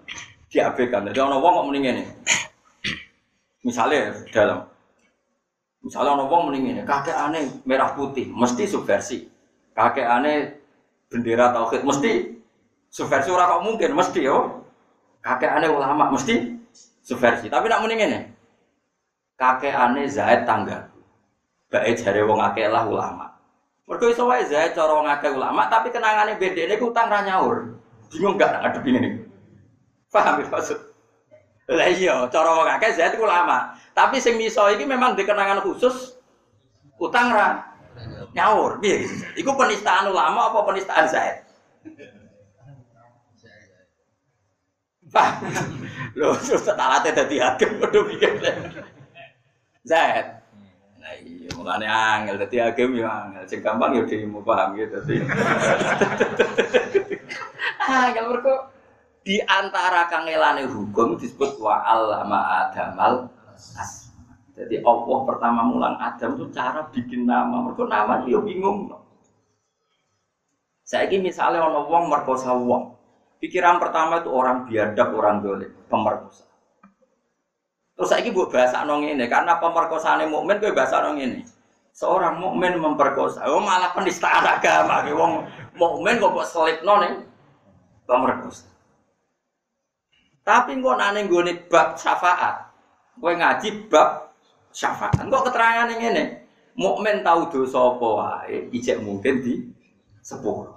[0.49, 1.13] diabaikan.
[1.13, 2.05] Jadi orang ngomong mending ini.
[3.61, 4.65] Misalnya dalam
[5.85, 9.29] Misalnya orang ngomong mending ini, kakek aneh merah putih, mesti subversi.
[9.77, 10.60] Kakek aneh
[11.11, 12.39] bendera tauhid, mesti
[12.89, 14.63] subversi orang kok mungkin, mesti yo.
[15.21, 16.57] Kakek aneh ulama, mesti
[17.05, 17.53] subversi.
[17.53, 18.21] Tapi nak mending ini,
[19.37, 20.89] kakek aneh Zaid tangga.
[21.69, 23.37] Baik jare wong akeh lah ulama.
[23.85, 27.75] Mergo iso wae Zaid cara wong akeh ulama, tapi kenangane bedene ku utang ra nyaur.
[28.11, 29.11] Bingung gak ngadepin ini?
[30.11, 30.79] Paham ya maksud?
[31.71, 33.77] Lah iya, cara wong akeh Zaid ku ulama.
[33.95, 36.17] Tapi sing miso iki memang dikenangan khusus
[36.97, 37.70] utang ra
[38.35, 38.79] nyaur.
[38.79, 39.15] Piye gitu?
[39.43, 41.47] Iku penistaan ulama apa penistaan Zaid?
[45.11, 45.43] Pak,
[46.47, 48.31] susah talate dadi hakim, udah pikir.
[49.83, 50.39] Zaid.
[51.03, 53.43] Nah iya, mulane angel dadi hakim ya angel.
[53.51, 55.19] Sing gampang ya dhewe paham gitu dadi.
[57.91, 58.71] Angel mergo
[59.27, 63.27] di antara kangelane hukum disebut wa allama adamal
[63.59, 64.00] as.
[64.61, 67.65] Jadi Allah pertama mulang Adam itu cara bikin nama.
[67.65, 68.93] Mergo nama dia bingung.
[70.85, 72.93] Saya ini misalnya orang wong merkosa wong.
[73.41, 76.45] Pikiran pertama itu orang biadab, orang dolim, pemerkosa.
[77.97, 81.41] Terus saya ini buat bahasa nong ini karena pemerkosaan mukmin gue bahasa nong ini.
[81.97, 85.49] Seorang mukmin memperkosa, oh malah penistaan agama, gue wong
[85.81, 87.25] mukmin kok buat selip nong
[88.05, 88.69] pemerkosa.
[90.45, 92.73] Tapi kok nane gue bab syafaat,
[93.17, 94.30] gue ngaji bab
[94.71, 95.19] syafaat.
[95.19, 96.25] Kok keterangan ini
[96.79, 99.55] mukmin tahu dosa apa wae, ijek mungkin di
[100.23, 100.71] sepuluh.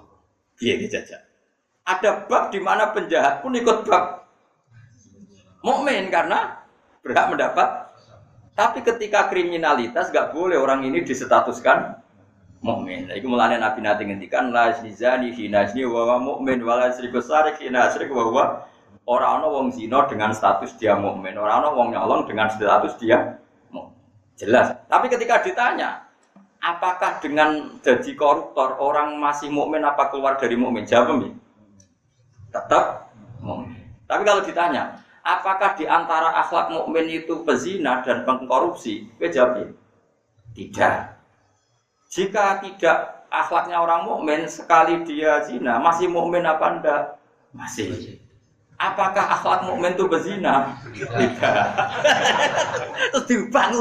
[0.60, 1.18] Iya gitu aja.
[1.84, 4.28] Ada bab di mana penjahat pun ikut bab
[5.64, 6.64] mukmin karena
[7.04, 7.70] berhak mendapat.
[8.54, 11.98] Tapi ketika kriminalitas gak boleh orang ini disetatuskan
[12.62, 13.10] mukmin.
[13.10, 17.18] Iku mulane Nabi nanti ngendikan la zani hina zni wa wa mukmin wa la syriku
[17.18, 18.46] sarik hina syrik wa wa
[19.10, 23.42] ora ana wong zina dengan status dia mukmin, ora ana wong nyolong dengan status dia.
[24.38, 24.74] Jelas.
[24.90, 26.10] Tapi ketika ditanya,
[26.58, 30.88] apakah dengan jadi koruptor orang masih mukmin apa keluar dari mukmin?
[30.88, 31.30] Jawab mi.
[32.50, 33.84] Tetap mukmin.
[34.10, 39.12] Tapi kalau ditanya, apakah di antara akhlak mukmin itu pezina dan pengkorupsi?
[39.22, 39.74] Jawab
[40.54, 41.18] tidak.
[42.14, 47.02] Jika tidak akhlaknya orang mukmin sekali dia zina, masih mukmin apa enggak?
[47.50, 48.22] Masih.
[48.84, 50.76] Apakah akhlak mukmin itu bezina?
[50.92, 51.66] Tidak.
[53.16, 53.72] Terus diubah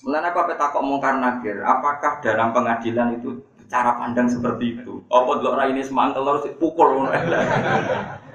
[0.00, 3.36] Mulanya aku apa takut mungkar nakir, apakah dalam pengadilan itu
[3.68, 5.04] cara pandang seperti itu?
[5.12, 7.04] Apa dulu ini semangkel harus pukul?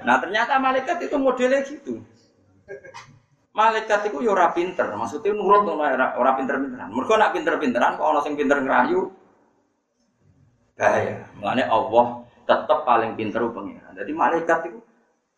[0.06, 2.00] Nah ternyata malaikat itu modelnya gitu.
[3.50, 6.88] Malaikat itu ya ora pinter, maksudnya nurut ora, ora pinter-pinteran.
[6.92, 9.10] Mereka nak pinter-pinteran, kok orang sing pinter ngerayu,
[10.78, 11.24] bahaya.
[11.40, 13.92] Mulanya Allah tetap paling pinter pengiran.
[13.92, 14.78] Jadi malaikat itu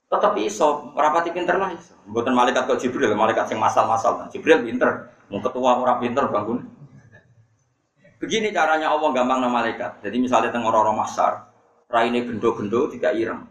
[0.08, 1.96] tetap iso, rapati pinter lah iso.
[2.08, 4.28] Bukan malaikat kok Jibril, malaikat yang masal-masal.
[4.28, 6.64] Jibril pinter, Mau ketua orang pinter bangun.
[8.18, 10.00] Begini caranya Allah gampang nama malaikat.
[10.02, 11.52] Jadi misalnya tengok orang masar,
[11.86, 13.44] raine gendo-gendo tidak ireng.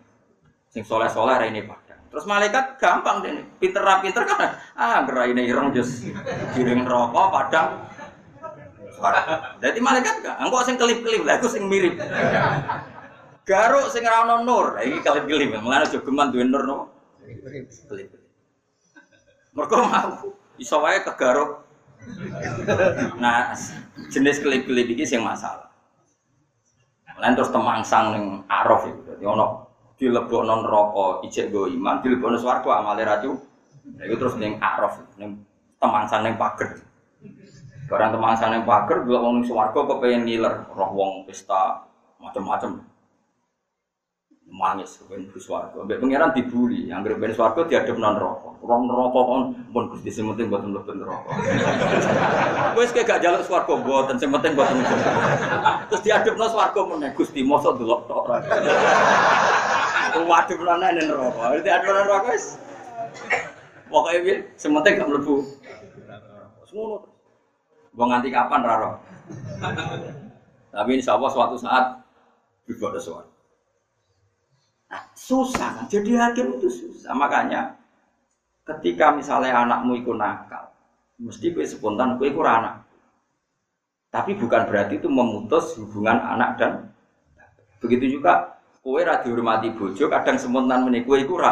[0.68, 2.02] Sing soleh-soleh raine padang.
[2.10, 4.58] Terus malaikat gampang deh, pinter pinter kan?
[4.76, 6.10] Ah, raine ireng jus,
[6.58, 7.86] giring rokok padang.
[9.62, 12.02] Jadi malaikat gak, engkau sing kelip-kelip lah, aku sing mirip.
[13.48, 15.56] Garuk sing ra ono nur, iki kelip-kelip.
[15.64, 16.78] Mulane aja geman duwe nur no.
[17.24, 18.12] Kelip.
[19.56, 21.64] Mergo mau iso wae kegaruk
[23.18, 23.52] Nah,
[24.12, 25.68] jenis kelip-kelip ini yang masalah.
[27.18, 29.02] Lain terus temangsang ning arof itu.
[29.02, 29.66] Dadi ono
[30.46, 33.34] non rokok ijek go iman, dilebokno swarga amale racu.
[33.98, 35.42] Itu terus ning arof ning
[35.82, 36.78] temangsang ning pager.
[37.90, 41.90] Barang temangsang ning pager delok wong swarga kepengin ngiler, roh wong pesta
[42.22, 42.86] macam-macam
[44.48, 45.84] manis ben bus warga.
[45.84, 48.64] Mbek pangeran dibuli, anggere ben swarga diadep non rokok.
[48.64, 49.42] Rong rokok kon
[49.76, 51.34] pun Gusti sing penting mboten mlebu rokok.
[52.80, 54.80] Wis kayak gak jaluk swarga mboten sing penting mboten.
[55.92, 58.38] Terus diadep non swarga meneh Gusti mosok delok tok ora.
[60.24, 61.46] Waduh lan nang rokok.
[61.52, 62.46] Berarti adep non rokok wis.
[63.92, 65.44] Pokoke piye sing penting gak mlebu.
[66.68, 67.04] Semono.
[67.98, 68.76] Wong nganti kapan ra
[70.78, 72.00] Tapi insya Allah suatu saat
[72.70, 73.37] juga ada suara.
[74.88, 75.86] Nah, susah kan?
[75.92, 77.12] Jadi hakim itu susah.
[77.12, 77.76] Makanya
[78.64, 80.72] ketika misalnya anakmu ikut nakal,
[81.20, 82.76] mesti kue spontan kue kurang anak.
[84.08, 86.72] Tapi bukan berarti itu memutus hubungan anak dan
[87.84, 91.48] begitu juga kue radio hormati bojo kadang spontan menikah kue.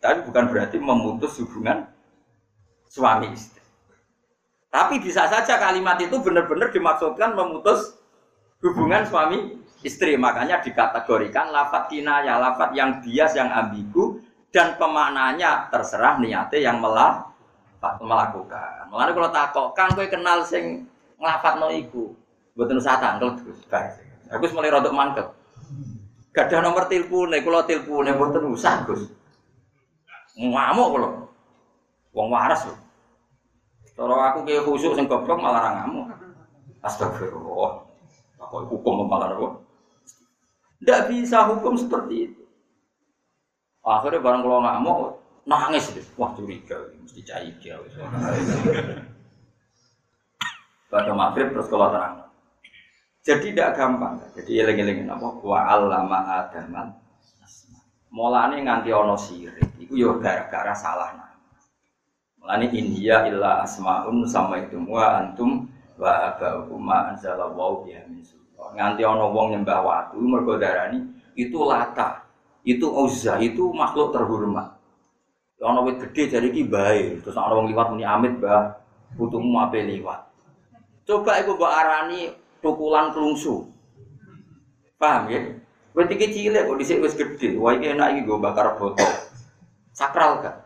[0.00, 1.88] Tapi bukan berarti memutus hubungan
[2.88, 3.60] suami istri.
[4.68, 7.94] Tapi bisa saja kalimat itu benar-benar dimaksudkan memutus
[8.60, 10.16] hubungan suami istri.
[10.16, 14.18] Makanya dikategorikan lafat kinaya lafat yang bias yang ambigu
[14.50, 17.28] dan pemaknanya terserah niatnya yang melah,
[18.00, 18.88] melakukan.
[18.88, 20.88] Mulane kalau takok kan gue kenal sing
[21.20, 22.16] nglafat no iku.
[22.54, 23.60] Mboten usah tangkel Gus.
[24.30, 25.26] Aku mulai rodok mangkel
[26.34, 29.06] gak ada nomor kalau telepon nih mboten usah Gus.
[30.34, 31.10] Ngamuk kalau
[32.10, 32.78] wong waras loh
[33.94, 36.10] kalau aku kayak khusyuk sing goblok malah ra ngamuk.
[36.82, 37.86] Astagfirullah.
[38.42, 39.62] Aku hukum malah apa
[40.82, 42.42] tidak bisa hukum seperti itu.
[43.84, 44.96] Akhirnya barang kalau nggak mau
[45.44, 46.06] nangis deh.
[46.16, 47.76] Wah curiga, mesti cair dia.
[50.88, 52.24] Pada maghrib terus kalau terang.
[53.24, 54.20] Jadi tidak gampang.
[54.36, 55.40] Jadi eling-elingin apa?
[55.40, 56.92] Wa allama adaman.
[58.12, 59.80] Mulane nganti ono sirik.
[59.80, 61.40] Iku yo gara-gara salah nama.
[62.38, 68.20] Mulane India illa asmaun sama itu wa antum wa abaukum ma anzalallahu biha min
[68.72, 71.04] nganti ana wong nyembah watu mergo darani
[71.36, 72.24] itu lata
[72.64, 74.72] itu uzza itu makhluk terhormat.
[75.64, 78.80] Ana wit gede jadi iki bae terus ana wong liwat muni amit bah
[79.16, 80.24] putumu ape liwat.
[81.04, 82.32] Coba iku mbok arani
[82.64, 83.68] tukulan klungsu.
[84.96, 85.40] Paham ya?
[85.94, 89.08] Wit iki cilik kok dhisik wis gede wah iki enak iki go bakar botol.
[89.94, 90.56] Sakral gak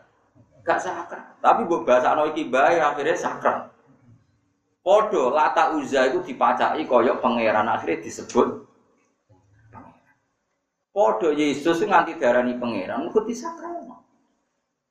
[0.67, 1.23] gak sakral.
[1.39, 3.68] Tapi mbok basakno iki bae akhirnya sakral
[4.89, 8.65] Podo lata uza itu dipacai koyok pangeran akhirnya disebut
[10.89, 14.01] Podo Yesus nganti darani pangeran, mengko disakralno.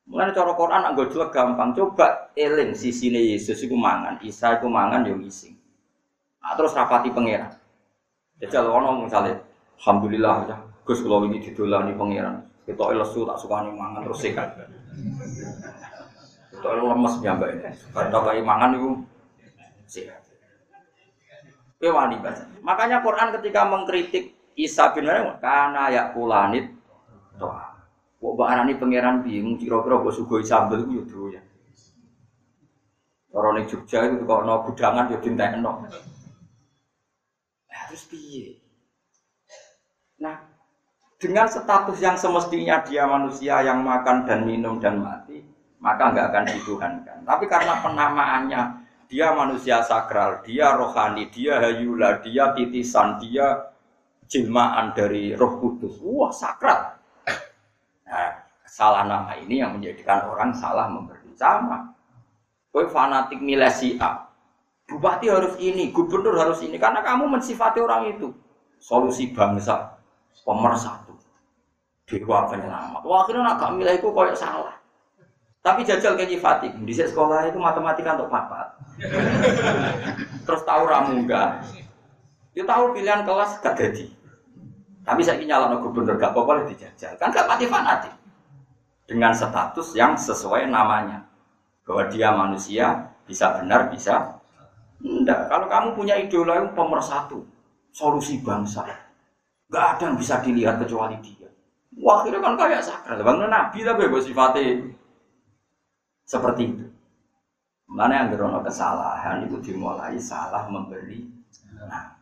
[0.06, 1.74] Mulane cara Quran anggo jelek gampang.
[1.74, 5.58] Coba eling sisine Yesus iku mangan, Isa iku mangan yo ngising.
[6.46, 7.50] Nah, terus rapati pangeran.
[8.38, 9.34] Jajal ono misalnya,
[9.82, 10.56] alhamdulillah ya,
[10.86, 12.46] Gus kula ini didolani pangeran.
[12.64, 14.62] Kita lesu tak sukani mangan terus sehat.
[16.54, 17.68] Kita lemes nyambak ini.
[17.90, 18.78] Karena kayak mangan
[21.78, 22.44] Wani baca.
[22.60, 26.74] Makanya Quran ketika mengkritik Isa bin Maryam karena ya kulanit
[27.38, 27.78] toa.
[28.18, 31.38] Kok mbak pangeran bingung kira-kira kok sugoi sambel ku ya.
[33.30, 35.86] Orang Jogja itu kalau no budangan ya dintekno.
[37.68, 38.58] Nah, terus piye?
[40.18, 40.42] Nah,
[41.20, 45.44] dengan status yang semestinya dia manusia yang makan dan minum dan mati,
[45.78, 47.18] maka nggak akan dituhankan.
[47.22, 48.62] Tapi karena penamaannya
[49.08, 53.72] dia manusia sakral, dia rohani, dia hayula, dia titisan, dia
[54.28, 55.96] jilmaan dari roh kudus.
[56.04, 57.00] Wah sakral.
[58.04, 58.32] Nah,
[58.68, 61.88] salah nama ini yang menjadikan orang salah memberi sama.
[62.68, 64.28] Kowe fanatik milih si A.
[64.88, 68.32] Bupati harus ini, gubernur harus ini karena kamu mensifati orang itu.
[68.80, 69.96] Solusi bangsa,
[70.44, 71.16] pemersatu.
[72.08, 73.04] Dewa penyelamat.
[73.04, 74.72] Wah, akhirnya nak gak milih itu koyok salah.
[75.60, 78.77] Tapi jajal kayak nyifati, di sekolah itu matematika untuk papat.
[80.44, 81.62] Terus tahu ramu enggak?
[82.52, 84.10] Dia tahu pilihan kelas gak jadi.
[85.06, 87.14] Tapi saya ingin nyala gubernur gak apa-apa dijajal.
[87.16, 88.14] Kan gak mati fanatik.
[89.08, 91.24] Dengan status yang sesuai namanya.
[91.86, 94.36] Bahwa dia manusia, bisa benar, bisa
[95.00, 95.48] enggak.
[95.48, 97.46] Kalau kamu punya idola yang pemersatu,
[97.94, 98.84] solusi bangsa.
[99.68, 101.48] Gak ada yang bisa dilihat kecuali dia.
[101.98, 103.20] Wah, itu kan kayak sakral.
[103.22, 104.92] Bang Nabi tapi sifatnya
[106.28, 106.87] seperti itu.
[107.88, 111.24] Mana yang gerono kesalahan itu dimulai salah memberi
[111.80, 112.12] nah.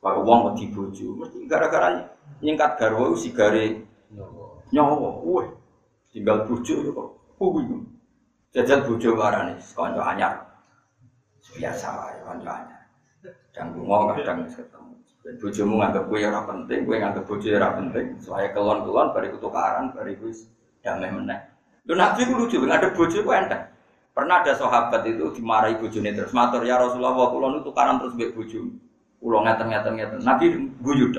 [0.00, 1.92] Kalau uang mau dibuju, mesti gara-gara
[2.40, 3.84] nyingkat garwa si gare
[4.72, 5.44] nyawa, wah
[6.08, 7.84] tinggal buju itu kok, wih
[8.50, 10.40] jajal buju nih, sekonco anyar,
[11.52, 12.82] biasa lah ya konco anyar,
[13.52, 14.94] dan bunga kadang ketemu.
[15.36, 20.32] Bujumu nganggep gue ora penting, gue nganggep buju ora penting, soalnya kelon-kelon bariku tukaran, bariku
[20.80, 21.38] damai meneh.
[21.84, 23.69] Lu nabi ku lucu, ada bojo ku enteng.
[24.10, 28.34] Pernah ada sahabat itu dimarahi bojone terus matur ya Rasulullah kula nu tukaran terus mbek
[28.34, 28.66] bojo.
[29.22, 30.18] Kula ngeten-ngeten ngeten.
[30.26, 30.44] Nabi
[30.82, 31.14] guyu.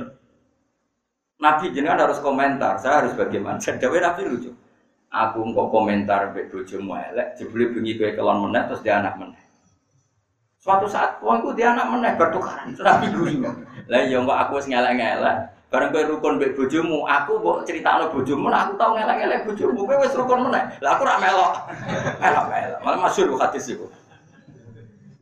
[1.42, 3.58] Nabi jenengan harus komentar, saya harus bagaimana?
[3.64, 4.52] Jadi Nabi lucu.
[5.12, 9.44] Aku engkau komentar mbek bojomu elek, jebule bengi kowe kelon meneh terus dia anak meneh.
[10.62, 12.76] Suatu saat wong iku dia anak meneh bertukaran.
[12.78, 13.44] Nabi guyu.
[13.90, 15.38] Lah iya kok aku wis ngelek-ngelek.
[15.72, 20.12] Bareng kowe rukun mbek bojomu, aku mbok critakno bojomu, aku tau ngelak-ngelak bojomu, kowe wis
[20.20, 20.68] rukun meneh.
[20.84, 21.64] Lah aku ora melok.
[22.22, 22.80] Melok-melok.
[22.84, 23.88] Malah masyhur hadis iku.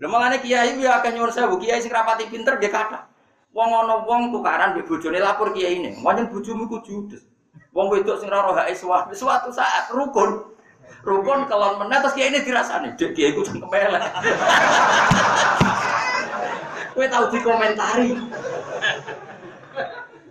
[0.01, 3.05] Lha mangane kiai ya akeh nyuwun sewu, kiai sing rapati pinter nggih kathah.
[3.53, 7.21] Wong ana wong tukaran mbek bojone lapor kiai ini, "Wancen bojomu iku judes."
[7.69, 8.73] Wong wedok sing ora roh hake
[9.13, 10.49] suatu saat rukun.
[11.05, 14.01] Rukun kelon meneh terus kiai ini dirasani, "Dek kiai ku cangkem elek."
[16.97, 18.17] Kowe tau dikomentari.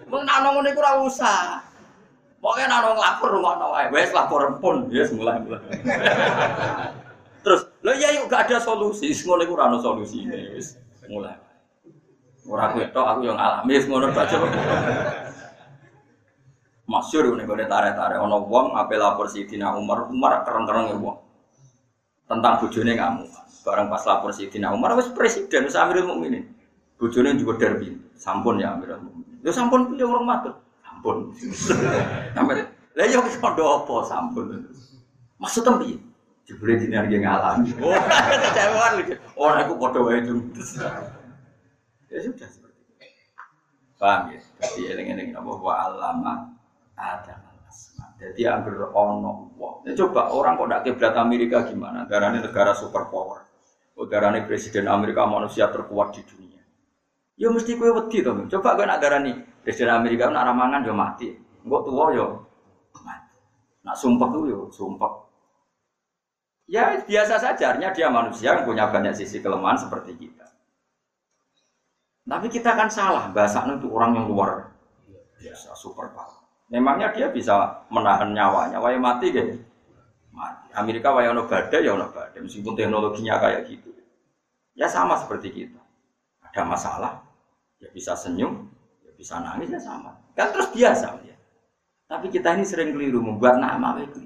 [0.08, 1.60] Mung nak nang ngene iku ora usah.
[2.40, 3.92] Pokoke nak nang lapor ngono wae.
[3.92, 5.60] Wes lapor pun, yes mulai mulai.
[7.44, 10.80] Terus, lo ya yuk gak ada solusi, ngono iku ora ono solusine wis
[11.12, 11.36] mulai.
[12.48, 14.36] Ora aku aku yang alami wis ngono baca.
[16.88, 21.20] Masyur ini gue tarik-tarik, ono wong apa lapor Sidina Umar, Umar keren-keren ya wong
[22.24, 23.28] tentang bujone kamu.
[23.60, 26.48] Barang pas lapor Sidina Umar, wes presiden, wes Amirul Mukminin.
[26.96, 29.27] Bujone juga derby, sampun ya Amirul Mukminin.
[29.48, 30.52] Ya sampun pilih orang matur.
[30.84, 31.32] Sampun.
[32.37, 34.68] Sampai lah yo wis padha apa sampun.
[35.40, 35.96] Maksud tempi.
[36.44, 37.72] Jebule dine iki ngalami.
[37.80, 37.96] Oh,
[38.44, 39.16] kecewaan lho.
[39.40, 40.37] Oh, aku padha wae itu.
[42.08, 43.24] Ya sudah seperti itu.
[44.00, 44.40] Paham ya?
[44.64, 46.32] Jadi eling-eling apa wa alama
[46.96, 47.37] ada
[48.16, 49.84] Jadi anggur ono wah.
[49.84, 52.08] Ya coba orang kok ndak kiblat Amerika gimana?
[52.08, 53.44] Darahnya negara superpower.
[53.96, 56.47] Udarane presiden Amerika manusia terkuat di dunia.
[57.38, 58.35] Ya mesti kue wedi to.
[58.51, 59.31] Coba kowe nak darani
[59.62, 61.29] Presiden Amerika nak ramangan yo mati.
[61.62, 62.27] Engko tuwa yo.
[63.87, 65.29] Nak sumpah tuh yo sumpah.
[66.68, 70.44] Ya biasa saja, artinya dia manusia yang punya banyak sisi kelemahan seperti kita.
[72.29, 74.68] Tapi kita kan salah, bahasa itu orang yang luar
[75.40, 76.44] biasa, super power.
[76.68, 79.57] Memangnya dia bisa menahan nyawanya, waya mati gitu.
[80.29, 80.68] Mati.
[80.77, 83.88] Amerika waya ono badai ya ono badai, meskipun teknologinya kayak gitu.
[84.77, 85.81] Ya sama seperti kita.
[86.44, 87.12] Ada masalah,
[87.78, 88.66] ya bisa senyum,
[89.06, 90.18] ya bisa nangis ya sama.
[90.34, 91.36] Kan terus biasa ya.
[92.08, 94.24] Tapi kita ini sering keliru membuat nama itu.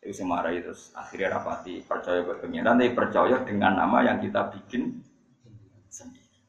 [0.00, 4.96] Itu semarah itu akhirnya rapati percaya buat pengiran, tapi percaya dengan nama yang kita bikin
[5.92, 6.40] sendiri.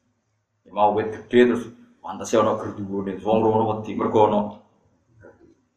[0.64, 1.64] Ya, mau wet gede terus
[2.00, 4.40] pantas ya ono nih, wong rono wedi mergo ono.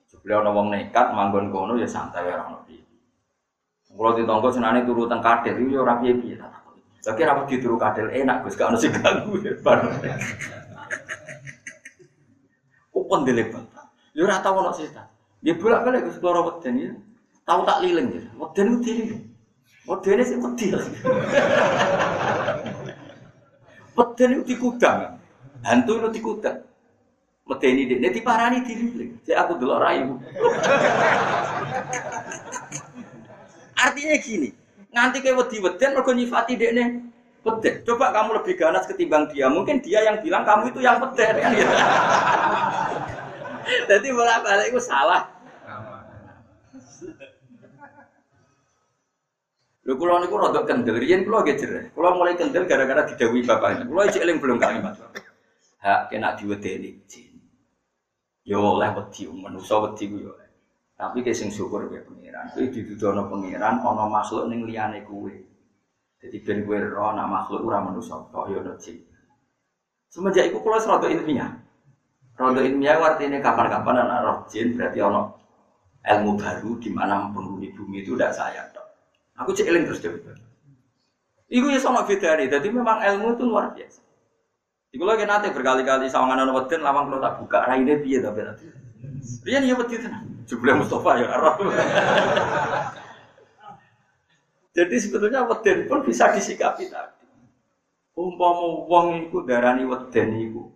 [0.08, 2.82] Sebelah ono wong nekat manggon kono ya santai ora ono piye.
[3.86, 5.16] Kalau di tonggo senane turu itu
[5.72, 6.36] ya ora piye-piye
[7.06, 9.86] lagi rapat dituru kadel enak Gus, gak ono sing ganggu ya bar.
[12.98, 13.62] Upon dilebet.
[14.18, 15.06] Yo ora tau ono setan.
[15.46, 16.92] Dia bolak-balik Gus karo weden ya.
[17.46, 18.24] Tahu tak liling ya.
[18.42, 19.22] Weden ku diri.
[19.86, 20.74] Wedene sing wedi.
[23.94, 25.22] Weden itu dikudang.
[25.62, 26.58] Hantu itu dikudang.
[27.46, 29.14] Medeni dek, nanti parani diri.
[29.22, 30.18] Saya aku dulu rayu.
[33.78, 34.50] Artinya gini,
[34.96, 36.84] Nganti kayak wedi weden mergo nyifati dekne
[37.44, 37.84] peden.
[37.84, 39.52] Coba kamu lebih ganas ketimbang dia.
[39.52, 41.76] Mungkin dia yang bilang kamu itu yang peden kan gitu.
[43.92, 45.36] Jadi bolak-balik itu salah.
[49.86, 51.84] Lho kula niku rada kendel, riyen kula nggih jereh.
[51.94, 53.84] Kula mulai kendel gara-gara didhawuhi bapaknya.
[53.86, 54.96] Kula iki eling belum kalimat.
[55.84, 57.38] Hak kena diwedeni jin.
[58.48, 60.45] Yo oleh wedi manusa wedi ku yo.
[60.96, 62.56] Tapi sing syukur ya pangeran.
[62.56, 65.32] Kowe didudono pangeran ana makhluk ning liyane kowe.
[66.24, 69.04] Jadi ben kowe ro ana makhluk ora manusa tok ya ono jin.
[70.08, 71.52] Semenjak iku kula serada ilmiah.
[72.40, 75.36] Rondo ilmiah artinya kapan-kapan anak roh jin berarti ono
[76.00, 78.88] ilmu baru di mana penghuni bumi itu tidak saya tok.
[79.44, 80.16] Aku cek eling terus deh.
[81.52, 82.48] Iku ya sama beda nih.
[82.48, 84.00] Jadi memang ilmu itu luar biasa.
[84.96, 88.85] Iku lagi nanti berkali-kali sawangan anak weden lawang kalau tak buka raine piye tapi nanti.
[89.46, 90.26] Dia nih wedi tenan.
[90.46, 91.56] Jumlah Mustafa ya arah.
[94.76, 97.24] Jadi sebetulnya weden pun bisa disikapi tadi.
[98.16, 100.68] Umpama wong iku darani weden iku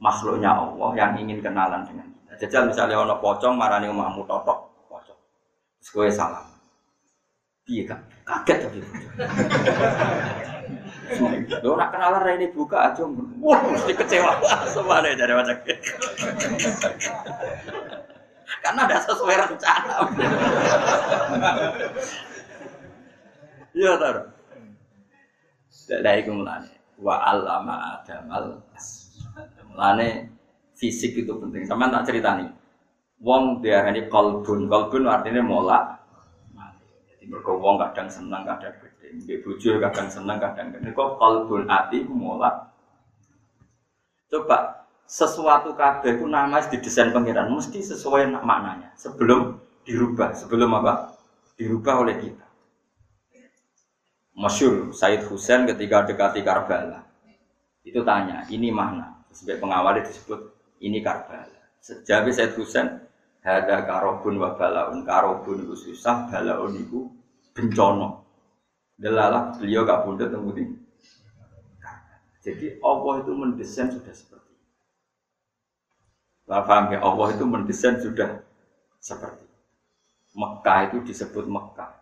[0.00, 2.32] makhluknya Allah yang ingin kenalan dengan kita.
[2.44, 5.20] Jajal misalnya ono pocong marani omahmu totok pocong.
[5.80, 6.53] Terus salam.
[7.64, 8.00] Piye kan?
[8.28, 8.80] Kaget tapi.
[11.64, 13.04] Lo nak kenalan ini buka aja,
[13.40, 14.36] wah mesti kecewa
[14.68, 15.56] semua dari macam
[18.64, 19.96] Karena ada sesuai rencana.
[23.74, 24.16] Iya tar.
[25.88, 26.70] Dari itu mulane.
[27.00, 28.62] Wa alama adamal
[29.74, 30.30] Mulane
[30.78, 31.66] fisik itu penting.
[31.66, 32.48] Sama tak cerita nih.
[33.18, 34.70] Wong diarani kolbun.
[34.70, 35.93] Kolbun artinya mola.
[37.28, 39.08] Mereka wong kadang senang, kadang gede.
[39.24, 40.92] Dia bujur kadang senang, kadang gede.
[40.92, 42.14] Kok kolbun hati ku.
[44.30, 44.58] Coba
[45.04, 48.90] sesuatu kabeh itu nama didesain pengiran mesti sesuai maknanya.
[48.98, 50.34] Sebelum dirubah.
[50.34, 51.14] Sebelum apa?
[51.54, 52.46] Dirubah oleh kita.
[54.34, 57.06] Masyur Said Husain ketika dekati Karbala.
[57.86, 60.50] Itu tanya ini mana sebagai pengawal disebut
[60.82, 61.62] ini Karbala.
[61.78, 62.98] Sejauh Said Husain
[63.46, 65.06] ada karobun wa balaun.
[65.06, 67.06] Karobun itu susah balaun itu
[67.54, 68.26] bencono
[68.98, 70.50] delalah beliau gak pun ketemu
[72.44, 74.52] jadi Allah itu mendesain sudah seperti
[76.44, 77.00] paham ya?
[77.00, 78.44] Allah itu mendesain sudah
[79.00, 79.48] seperti
[80.34, 81.94] Mekah itu disebut Mekah.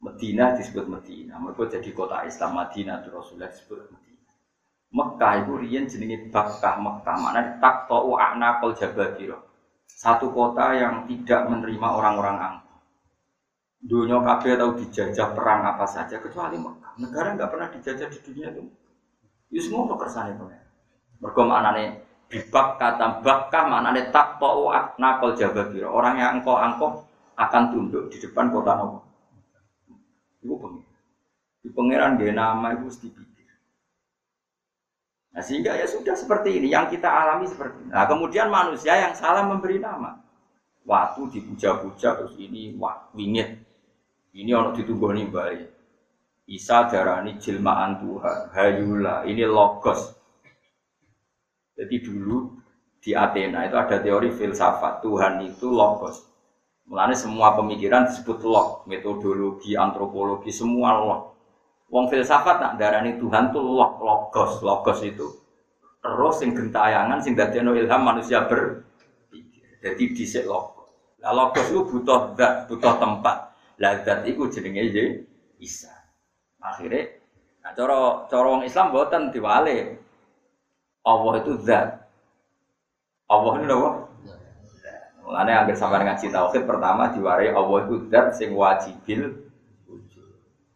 [0.00, 1.36] Medina disebut Medina.
[1.36, 4.08] Mereka jadi kota Islam Madinah itu Rasulullah disebut Medina
[4.88, 7.16] Mekah itu rian jenenge Bakkah Mekah.
[7.20, 9.44] Mana tak tahu anakol jabadiro.
[9.84, 12.67] Satu kota yang tidak menerima orang-orang angkuh
[13.78, 18.50] dunia kabeh tahu dijajah perang apa saja kecuali Mekah negara nggak pernah dijajah di dunia
[18.50, 18.62] itu
[19.54, 20.44] itu semua kersane itu
[21.18, 24.68] mereka maknanya Bibak kata bakah mana nih tak tau
[25.00, 25.88] nakal jababiro.
[25.88, 27.00] Orang yang engkau angkau
[27.40, 29.00] akan tunduk di depan kota nopo.
[30.44, 30.92] Ibu pengiran.
[31.64, 33.08] Di pangeran dia nama itu mesti.
[35.32, 36.68] Nah sehingga ya sudah seperti ini.
[36.68, 37.96] Yang kita alami seperti ini.
[37.96, 40.20] Nah kemudian manusia yang salah memberi nama.
[40.84, 43.56] Waktu dipuja-puja terus ini wah wingit.
[44.38, 45.66] Ini orang ditunggu nih baik.
[46.46, 48.54] Isa darani jilmaan Tuhan.
[48.54, 50.18] Hayula ini logos
[51.78, 52.58] jadi dulu
[52.98, 56.26] di Athena itu ada teori filsafat Tuhan itu logos.
[56.90, 61.22] Mulanya semua pemikiran disebut log, metodologi, antropologi semua log.
[61.86, 65.38] Wong filsafat nak darani Tuhan tuh log, logos, logos itu.
[66.02, 68.82] Terus sing gentayangan sing dadekno ilham manusia ber
[69.78, 70.90] jadi disik logos.
[71.22, 73.47] Lah logos itu butuh zat, butuh tempat.
[73.78, 75.26] Lah zat itu jenenge
[75.62, 75.90] Isa.
[76.58, 77.14] Akhirnya
[77.62, 79.98] nah cara cara wong Islam boten diwale.
[81.06, 82.06] Allah itu zat.
[83.30, 83.90] Allah itu apa?
[85.28, 89.44] Mulane hampir sampai ngaji tauhid pertama diwarai Allah itu zat sing wajibil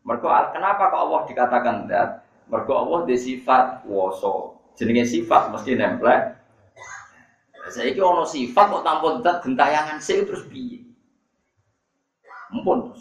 [0.04, 2.20] Mereka kenapa kok Allah dikatakan zat?
[2.52, 4.60] Mereka Allah di sifat woso.
[4.76, 6.36] Jenenge sifat mesti nempel.
[7.72, 10.84] Saya ini ono sifat kok tanpa zat gentayangan sih terus piye?
[12.52, 12.91] Mumpun.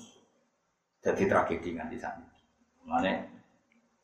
[1.01, 2.25] Jadi tragedi nganti sana.
[2.85, 3.13] Mulane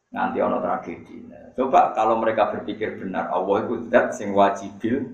[0.09, 1.29] nanti ono tragedi.
[1.53, 5.13] Coba kalau mereka berpikir benar, Allah itu zat sing wajibil.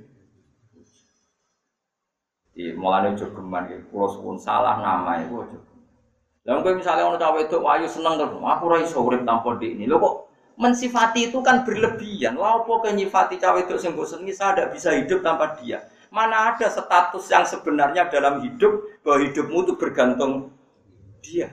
[2.53, 5.57] Di mulane ojo geman iki, kula suwun salah nama itu ojo.
[6.43, 9.88] Kowe misalnya ono cawe itu wayu seneng terus, aku ora iso urip tanpa dik ini.
[9.88, 10.15] Lho kok
[10.59, 12.36] mensifati itu kan berlebihan.
[12.36, 15.88] Lah opo nyifati cawe itu sing mbok senengi saya tidak bisa hidup tanpa dia.
[16.13, 20.53] Mana ada status yang sebenarnya dalam hidup bahwa hidupmu itu bergantung
[21.23, 21.49] dia.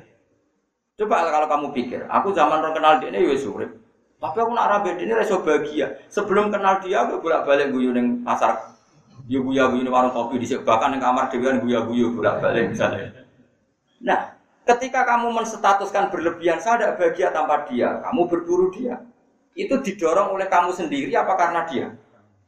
[1.00, 3.72] Coba kalau kamu pikir, aku zaman orang kenal dia ini ya surip.
[4.20, 5.96] Tapi aku nak rabe ini reso bahagia.
[6.12, 8.76] Sebelum kenal dia, aku bolak balik guyu neng pasar.
[9.24, 12.44] Ya guya guyu neng warung kopi di bahkan neng kamar dia kan guya guyu bolak
[12.44, 13.16] balik misalnya.
[14.04, 14.36] Nah,
[14.68, 17.96] ketika kamu menstatuskan berlebihan, saya tidak bahagia tanpa dia.
[18.04, 19.00] Kamu berburu dia.
[19.56, 21.96] Itu didorong oleh kamu sendiri apa karena dia?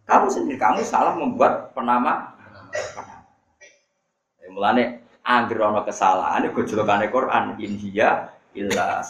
[0.04, 2.36] Kamu sendiri, kamu salah membuat penama.
[4.52, 9.00] mulane angger kesalahan gojolokane Quran India illa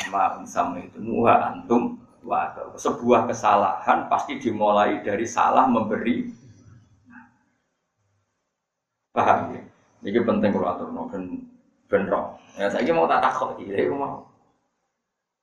[0.78, 6.30] itu muha antum wa sebuah kesalahan pasti dimulai dari salah memberi
[9.12, 9.62] paham ya
[10.02, 11.46] Ini penting kalau atur no ben
[11.86, 12.34] ben roh.
[12.58, 14.26] Ya saya mau tak takut iki mau.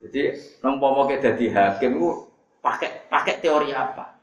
[0.03, 2.27] Jadi nopo ke jadi hakim itu
[2.59, 4.19] pakai pakai teori apa?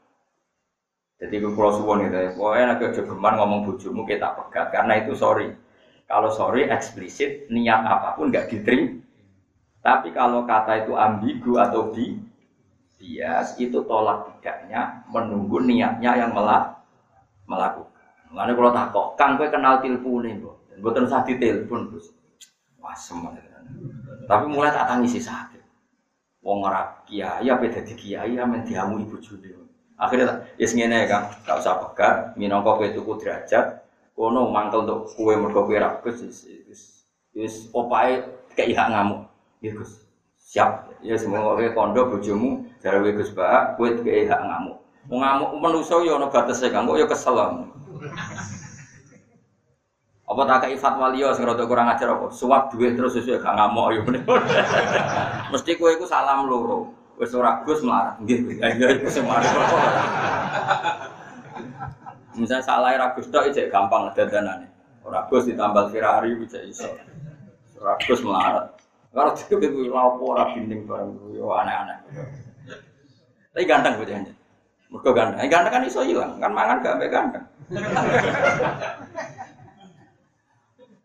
[1.17, 5.17] Jadi gue kalau suwon gitu ya, pokoknya agak jogeman ngomong bujumu kita pegat karena itu
[5.17, 5.49] sorry.
[6.05, 9.01] Kalau sorry eksplisit niat apa pun nggak diterima.
[9.87, 12.19] Tapi kalau kata itu ambigu atau di
[12.99, 16.75] bias itu tolak tidaknya menunggu niatnya yang melak
[17.47, 18.03] melakukan.
[18.27, 22.11] Mana kalau tak kok, kang gue kenal telepon ini, dan gue terus hati telepon terus,
[22.83, 23.39] wah semuanya.
[24.27, 25.63] Tapi mulai tak tangisi sakit.
[26.43, 29.55] Wong ora kiai apa dadi kiai amen diamu ibu june.
[29.95, 35.39] Akhirnya yes ngene kan, gak usah pegat, minangka kowe tuku derajat, kono mangkel untuk kue
[35.39, 36.19] mergo kowe ra wis
[36.67, 36.81] wis
[37.31, 39.23] wis opae kayak ngamuk.
[39.61, 40.05] Ya Gus.
[40.37, 41.01] Siap.
[41.03, 44.77] Ya semoga kowe kondo bojomu jare kowe Gus Pak, kowe kayak hak ngamuk.
[45.07, 47.35] Mau ngamuk manusa ya ana batese kan, kok ya kesel.
[50.27, 52.27] Apa tak kayak fatwa liya sing rada kurang ajar apa?
[52.35, 54.01] Suap duit terus sesuai gak ngamuk ya
[55.55, 56.91] Mesti kowe iku salam loro.
[57.17, 58.21] Wis ora Gus melarat.
[58.21, 59.25] Nggih, ya iku sing.
[62.37, 64.69] Misalnya salah ra Gus tok gampang dadanane.
[65.01, 66.91] Ora Gus ditambal Ferrari bisa iso.
[67.81, 68.76] Ora Gus melarat.
[69.11, 71.97] Kalau itu iku lapo ora binding bareng yo aneh-aneh.
[73.55, 74.33] Tapi ganteng bocahnya.
[74.93, 75.39] Mergo ganteng.
[75.41, 77.45] Eh, ganteng kan iso hilang, kan mangan gak ambek ganteng.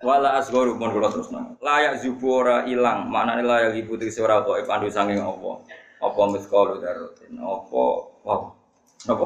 [0.03, 1.55] Wala asgharu pun kula terus nang.
[1.63, 5.63] Layak zubura ilang, maknane layak ibu tegese ora kok pandu saking apa
[6.03, 7.83] apa miskalu darotin apa
[8.27, 8.35] apa
[9.07, 9.25] apa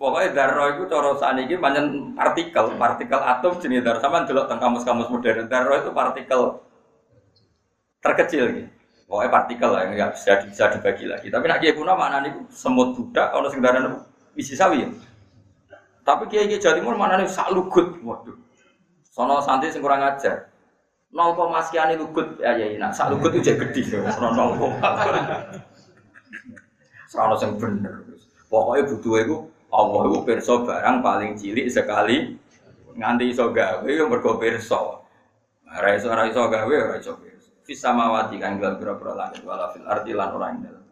[0.00, 4.72] pokoknya darah itu cara saat ini banyak partikel partikel atom jenis darah sama dulu tentang
[4.72, 6.64] kamus-kamus modern darah itu partikel
[8.02, 8.70] terkecil gitu
[9.12, 11.28] pokoknya partikel lah nggak bisa bisa dibagi lagi.
[11.28, 13.76] Tapi nak kiai puno mana nih semut budak kalau sekedar
[14.40, 14.88] isi sawi ya.
[16.00, 18.32] Tapi kiai kiai jawa timur mana nih sak lugut waduh.
[19.04, 20.48] Sono santri sing kurang ajar.
[21.12, 24.00] Nol koma sekian lugut ya ya nak sak lugut itu gede.
[24.16, 24.88] Sono nol koma.
[27.12, 27.94] Sono yang bener.
[28.48, 29.36] Pokoknya butuh itu
[29.68, 32.40] Allah itu perso barang paling cilik sekali.
[32.96, 35.04] Nganti iso gawe yang mergo perso.
[35.68, 37.12] Ora iso ora iso gawe ora iso
[37.62, 40.82] fisamawati kan dalam pira-pira langit wala fil lan ora ing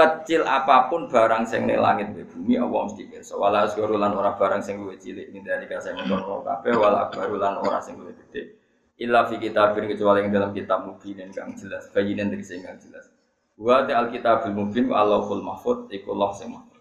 [0.00, 3.36] kecil apa pun barang sing ning langit di bumi Allah mesti pirsa.
[3.36, 7.60] Wala asgharu lan barang sing luwih cilik min dari kasih mengkono kabeh wala akbaru lan
[7.60, 8.56] ora sing luwih gede
[9.00, 13.12] illa fi kitabin kecuali yang dalam kitab mubin kang jelas bayinan dari sing kang jelas.
[13.60, 16.80] Wa ta alkitabul mubin wa allahul mahfud iku Allah sing mahfud.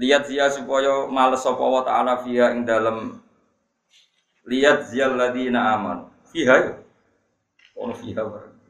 [0.00, 3.20] Lihat zia supaya males sapa wa taala fiha ing dalam
[4.48, 6.72] lihat zia ladina aman fiha ya
[7.74, 8.22] ono fiha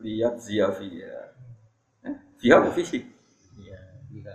[0.04, 1.20] lihat zia fiha
[2.08, 2.16] eh?
[2.40, 2.98] fiha apa fihi
[3.54, 3.78] Iya,
[4.10, 4.32] iya.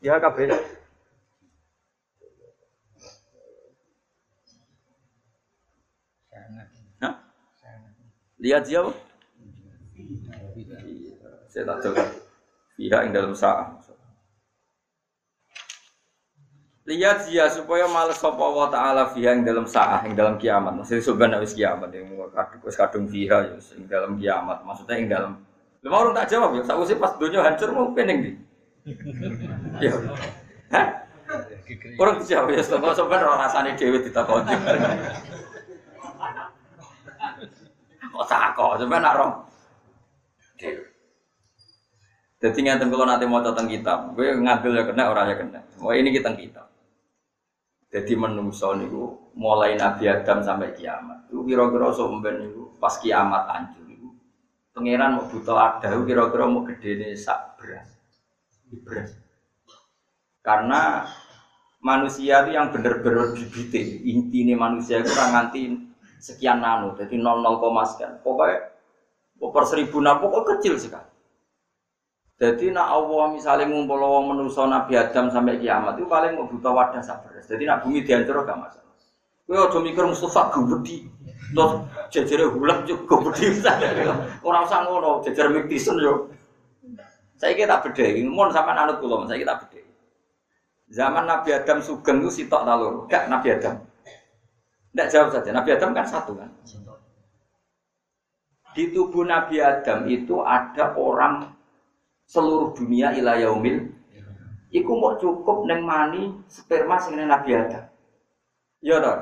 [0.00, 0.48] ya kabeh
[6.26, 6.68] Sangat.
[7.02, 7.14] Hah?
[7.58, 7.92] Sangat.
[8.40, 8.92] lihat zia apa
[9.96, 11.32] Iya.
[11.48, 12.04] saya tak coba
[12.76, 13.80] fiha ing dalam sa'ah
[16.86, 20.70] Lihat dia supaya males sapa wa taala fiha ing dalam saah ing dalam kiamat.
[20.78, 24.62] Maksudnya sebenarnya wis kiamat yang kadung wis kadung fiha ya ing dalam kiamat.
[24.62, 25.32] Maksudnya ing dalam
[25.86, 28.32] Lha mau tak jawab ya, sakwise pas dunia hancur mau pening di.
[29.82, 29.92] Ya.
[30.74, 30.86] Hah?
[31.98, 34.54] Orang dijawab ya, sebab sebenarnya orang rasanya dewi ditakoni.
[38.14, 39.32] Kok takok, sebenarnya roh.
[42.36, 45.60] Jadi ngeten kalau nanti mau tentang kitab, gue ngambil ya kena, orang ya kena.
[45.74, 46.66] Semua ini kita kitab.
[47.86, 51.30] Jadi menungso niku mulai Nabi Adam sampai kiamat.
[51.30, 54.10] Itu kira-kira somben niku pas kiamat hancur niku.
[54.74, 57.88] Pangeran mau butuh ada, kira-kira mau gede nih sak beras.
[58.84, 59.10] Beras.
[60.44, 61.06] Karena
[61.82, 65.60] manusia itu yang benar-benar bibite, intinya manusia itu orang nganti
[66.18, 68.12] sekian nano, jadi 00, sekian.
[68.22, 68.74] Pokoknya
[69.38, 71.15] per seribu nah, pokoknya kecil sekali.
[72.36, 76.68] Jadi nak Allah misalnya ngumpul wong manusa Nabi Adam sampai kiamat itu paling mau butuh
[76.68, 77.32] wadah sabar.
[77.40, 78.92] Jadi nak bumi dihancur gak masalah.
[79.48, 81.08] Kowe aja mikir Mustafa gubedi.
[81.56, 81.72] Terus
[82.12, 83.56] jejere hulak yo gubedi.
[84.44, 86.28] Ora usah ngono, jejer miktisen yo.
[87.40, 89.92] Saya kita bedheki, mun sampean anut kula, saya kita bedheki.
[90.92, 93.08] Zaman Nabi Adam sugeng itu sitok ta loro?
[93.08, 93.80] Gak Nabi Adam.
[94.92, 95.50] Tidak jawab saja.
[95.56, 96.52] Nabi Adam kan satu kan.
[98.76, 101.55] Di tubuh Nabi Adam itu ada orang
[102.26, 103.86] seluruh dunia ila yaumil
[104.74, 107.84] iku mau cukup neng mani sperma sing Nabi Adam.
[108.82, 109.18] Iya toh?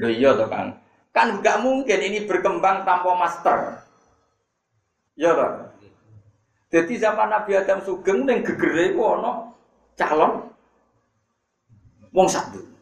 [0.00, 0.68] Lho iya toh Kang.
[1.12, 3.58] Kan nggak mungkin ini berkembang tanpa master.
[5.18, 5.50] Iya toh?
[6.72, 9.52] Jadi zaman Nabi Adam sugeng neng gegere ana
[9.98, 10.48] calon
[12.16, 12.72] wong satu.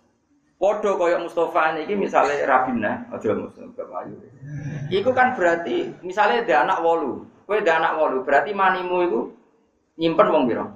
[0.60, 4.12] Podo kaya Mustafa niki misalnya Rabina, aja Mustafa Ayu.
[4.92, 9.20] Iku kan berarti misalnya ada anak wolu, kowe anak wolu, berarti manimu iku
[9.98, 10.70] nyimpen wong pira?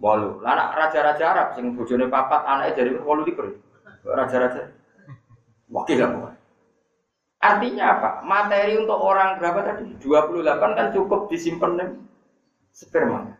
[0.00, 0.40] Wolu.
[0.40, 3.52] Lah anak raja-raja Arab sing bojone papat anake dari wolu likur.
[4.08, 4.72] Raja-raja.
[5.68, 6.32] Wakil apa?
[7.44, 8.08] Artinya apa?
[8.24, 10.00] Materi untuk orang berapa tadi?
[10.00, 11.88] 28 kan cukup disimpan nih
[12.72, 13.36] sperma.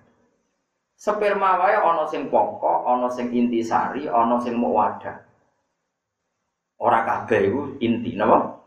[0.93, 5.25] Sperma wae ana sing pokok, ana sing intisari, ana sing mau wadah.
[6.79, 8.58] Ora kabeh iku inti napa?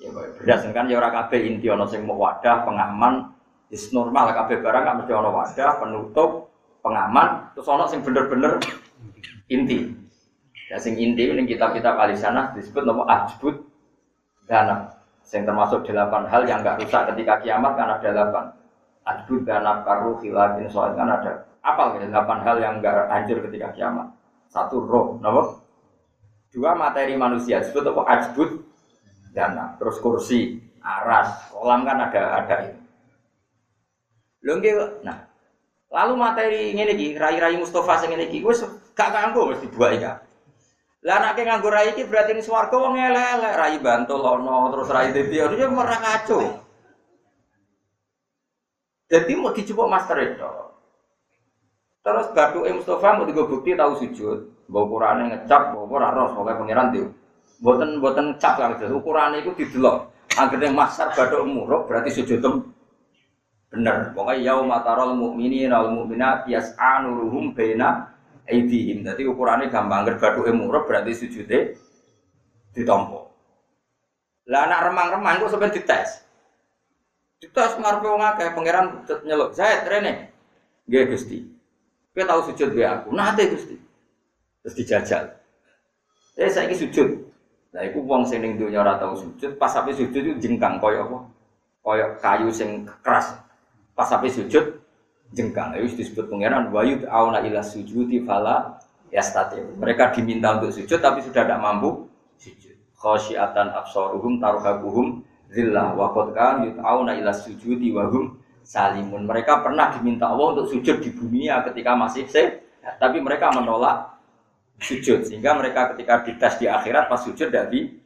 [0.00, 3.36] Ya berdasarkan ya ora kabeh inti ana sing mau wadah, pengaman,
[3.68, 6.48] is normal kabeh barang gak mesti ana wadah, penutup,
[6.80, 8.56] pengaman, terus ana sing bener-bener
[9.52, 9.92] inti.
[10.72, 13.60] Ya sing inti ning kitab-kitab sana disebut nama ajbut
[14.48, 14.96] dana.
[15.20, 18.44] Sing termasuk delapan hal yang gak rusak ketika kiamat kan ada delapan.
[19.04, 24.08] Ajbut dana karu khilafin soal kan ada apa delapan hal yang gak hancur ketika kiamat.
[24.48, 25.60] Satu roh, nama
[26.50, 28.02] Dua materi manusia disebut apa?
[28.10, 28.69] Ajbud
[29.34, 29.76] dana.
[29.78, 32.80] Terus kursi, aras, kolam kan ada ada itu.
[34.44, 34.56] Lho
[35.04, 35.28] nah.
[35.90, 38.62] Lalu materi ini lagi, rai-rai Mustafa sing ngene iki wis
[38.94, 40.22] gak kanggo mesti buat ya.
[41.02, 45.10] Lah anake nganggo rai iki berarti ini swarga wong elek-elek, rai bantul ono terus rai
[45.10, 46.46] dadi ono ya merah kacau.
[49.10, 50.50] Jadi mau dicoba master itu.
[52.06, 54.38] Terus batu Mustafa mau digo bukti tahu sujud.
[54.70, 57.06] Bawa ukurannya ngecap, bawa ora ros, pokoknya pangeran dia.
[57.60, 58.88] Buatan buatan ngecap lah gitu.
[58.96, 60.08] Ukurannya itu didelok.
[60.32, 62.40] Akhirnya masar badok muruk berarti sujud
[63.70, 64.16] bener.
[64.16, 68.16] Pokoknya yau matarol mukminin al mukminat yas'anuruhum bena
[68.48, 69.04] aidihim.
[69.04, 70.08] Jadi ukurannya gampang.
[70.08, 71.76] Agar badok berarti sujudnya
[72.72, 73.28] ditompo.
[74.48, 76.10] Lah anak remang-remang kok sampai dites.
[77.38, 79.52] Dites ngarepe wong akeh pangeran nyeluk.
[79.52, 80.32] Zaid rene.
[80.88, 81.38] Nggih Gusti.
[82.10, 83.14] Kowe tahu sujud gue aku.
[83.14, 83.76] Nate Gusti
[84.60, 85.24] terus dijajal.
[86.36, 87.29] Eh saya ini sujud.
[87.70, 91.06] Nah, itu uang sing ning donya ora tau sujud, pas sampai sujud itu jengkang koyo
[91.06, 91.18] apa?
[91.86, 93.38] Koyo kayu sing keras.
[93.94, 94.82] Pas sampai sujud
[95.30, 95.78] jengkang.
[95.78, 98.78] Itu disebut pangeran wayud auna ila sujudi fala
[99.14, 99.62] yastati.
[99.78, 102.74] Mereka diminta untuk sujud tapi sudah tidak mampu sujud.
[102.98, 109.24] Khosyiatan absaruhum taruhabuhum zillah wa qad kan yut'auna ila sujudi wa hum salimun.
[109.24, 112.60] Mereka pernah diminta Allah untuk sujud di dunia ketika masih sehat,
[113.00, 114.19] tapi mereka menolak
[114.80, 115.28] sujud.
[115.28, 118.00] Sehingga mereka ketika dites di akhirat pas sujud dari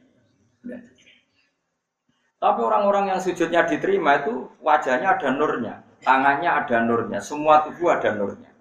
[2.35, 8.13] tapi orang-orang yang sujudnya diterima itu wajahnya ada nurnya tangannya ada nurnya semua tubuh ada
[8.13, 8.53] nurnya.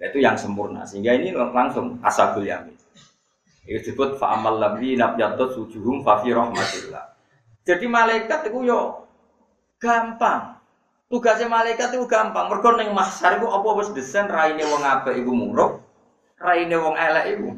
[0.00, 0.84] Itu yang sempurna.
[0.88, 2.76] Sehingga ini langsung asabul yamin.
[3.68, 7.04] Itu disebut fa'amal labdi nabjatut sujuhum fafi rahmatillah.
[7.68, 9.04] Jadi malaikat itu yo
[9.76, 10.56] gampang.
[11.12, 12.48] Tugasnya malaikat itu gampang.
[12.48, 15.84] Mereka ning mahsyar itu apa wis desain raine wong apik iku muruk
[16.40, 17.48] raine wong elek iku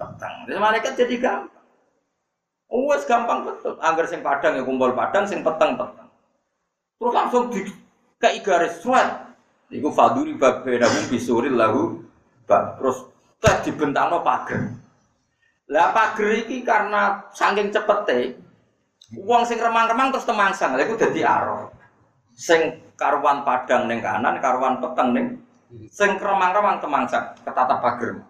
[0.00, 0.34] petang.
[0.48, 1.64] Jadi malaikat jadi gampang.
[2.68, 3.76] Oh, wes gampang betul.
[3.80, 6.08] Angger sing padang ya kumpul padang, sing peteng peteng.
[7.00, 7.64] Terus langsung di
[8.20, 9.08] kayak garis suat.
[9.68, 12.00] Iku faduri babena bisuril lahu
[12.48, 12.80] bab.
[12.80, 13.08] Terus
[13.40, 14.72] teh dibentangno pager.
[15.68, 18.36] Lah pager iki karena saking cepete,
[19.20, 20.76] uang sing remang-remang terus temangsang.
[20.76, 21.68] Lha iku dadi arah.
[22.32, 25.26] Sing karuan padang ning kanan, karuan peteng ning
[25.92, 28.24] sing remang-remang temangsang ketatap pager.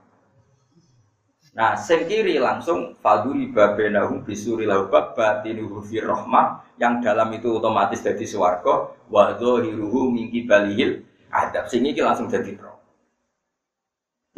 [1.55, 7.99] Nah, sing kiri langsung faduri babenahu bisuri laubab batinuhu fir rahmah yang dalam itu otomatis
[7.99, 11.67] jadi swarga wa dhahiruhu min balihil adab.
[11.67, 12.79] Sing iki langsung jadi roh.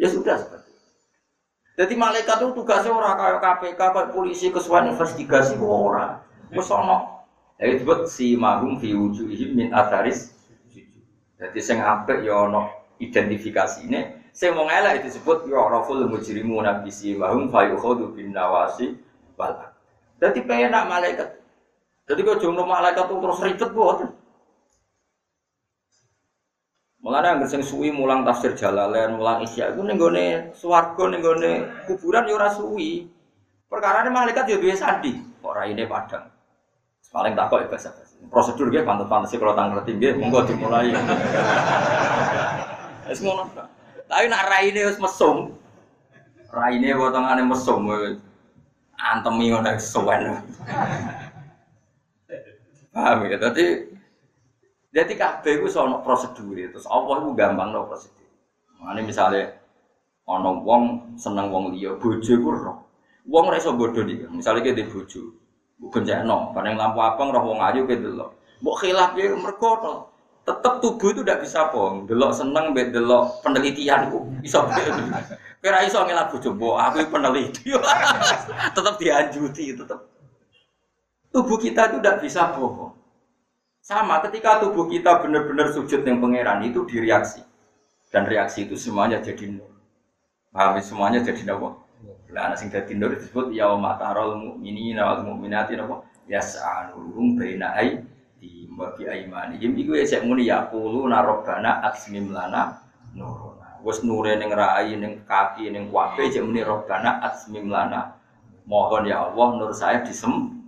[0.01, 0.89] Ya sudah seperti itu.
[1.77, 6.25] Jadi malaikat itu tugasnya orang kayak KPK, kayak polisi, kesuan investigasi orang.
[6.49, 7.21] Wes ono.
[7.61, 8.97] Ya disebut si mahum fi
[9.53, 10.33] min atharis.
[11.37, 17.51] Jadi sing apik ya ono identifikasine Sing mau elek disebut ya raful mujrimu nabi simahum
[17.51, 18.95] fayukhadu bin nawasi
[20.21, 21.29] Jadi penak malaikat.
[22.05, 23.99] Jadi kau jomblo malaikat itu terus ribet buat.
[27.01, 31.51] Mulane anggere sing suwi mulang tafsir Jalalain, mulang Isya iku ning gone swarga ning gone
[31.89, 33.09] kuburan ya ora suwi.
[33.65, 36.29] Perkarane malaikat ya duwe sandi, kok raine padang.
[37.09, 37.89] Paling tak kok ya bahasa
[38.29, 40.93] Prosedur dia pantes-pantes kalau tanggal tinggi, monggo dimulai.
[43.11, 43.43] Wis ngono.
[44.07, 45.51] Tapi nak raine wis mesum.
[46.47, 47.83] Raine potongane mesum
[48.95, 50.39] antemi ngono suwen.
[52.91, 53.39] Paham ya?
[53.39, 53.87] Dadi
[54.91, 58.27] jadi kabeh iku ono prosedur terus Allah iku gampang no prosedur.
[58.83, 59.59] Mane misale
[60.27, 62.77] ana wong seneng wong liya, bojo iku roh.
[63.27, 64.27] Wong ora iso bodho iki.
[64.27, 65.31] Misale ki bojo,
[65.79, 68.35] mbok gencekno, bareng lampu abang roh wong ayu ki delok.
[68.59, 69.71] Mbok khilaf ya mergo
[70.51, 72.03] tetap tubuh itu tidak bisa bohong.
[72.11, 74.67] Delok seneng, bet delok penelitian itu bisa
[75.61, 77.69] Kira iso ngelak bojo mbok, aku peneliti.
[78.75, 80.09] tetap dianjuti, tetap.
[81.31, 82.97] Tubuh kita itu tidak bisa bohong.
[83.81, 87.45] Sama ketika tubuh kita benar-benar sujud yang pangeran itu direaksi.
[88.11, 89.71] Dan reaksi itu semuanya jadi nur.
[90.51, 90.81] Paham ya?
[90.83, 91.79] semuanya jadi napa?
[92.35, 96.03] Lah ana sing dadi nur disebut ya matarul mukminina wal mukminati napa?
[96.27, 98.03] Yas'anuhum baina ai
[98.77, 102.79] wa bi aimanihim iku ya sik muni ya qulu rabbana asmim lana
[103.15, 103.81] nuruna.
[103.83, 108.15] Wes nure ning rai ning kaki ning kuwabe sik muni rabbana asmim lana.
[108.67, 110.61] Mohon ya Allah nur saya disem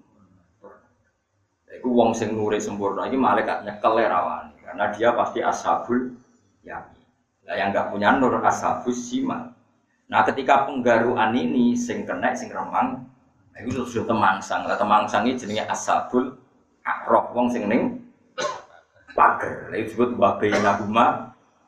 [1.74, 6.16] Iku wong sing nure sempurna iki malaikat nyekel rawani karena dia pasti ashabul
[6.64, 7.04] yamin.
[7.44, 9.52] Nah, yang nggak punya nur ashabus simal.
[10.08, 13.04] Nah, ketika penggaruan ini sing kena sing remang,
[13.60, 14.64] itu sudah temangsang.
[14.64, 16.40] Lah temangsang ini jenenge ashabul
[16.84, 18.00] akrok wong sing ning
[19.16, 19.72] pager.
[19.72, 21.06] Lah disebut wa bainahuma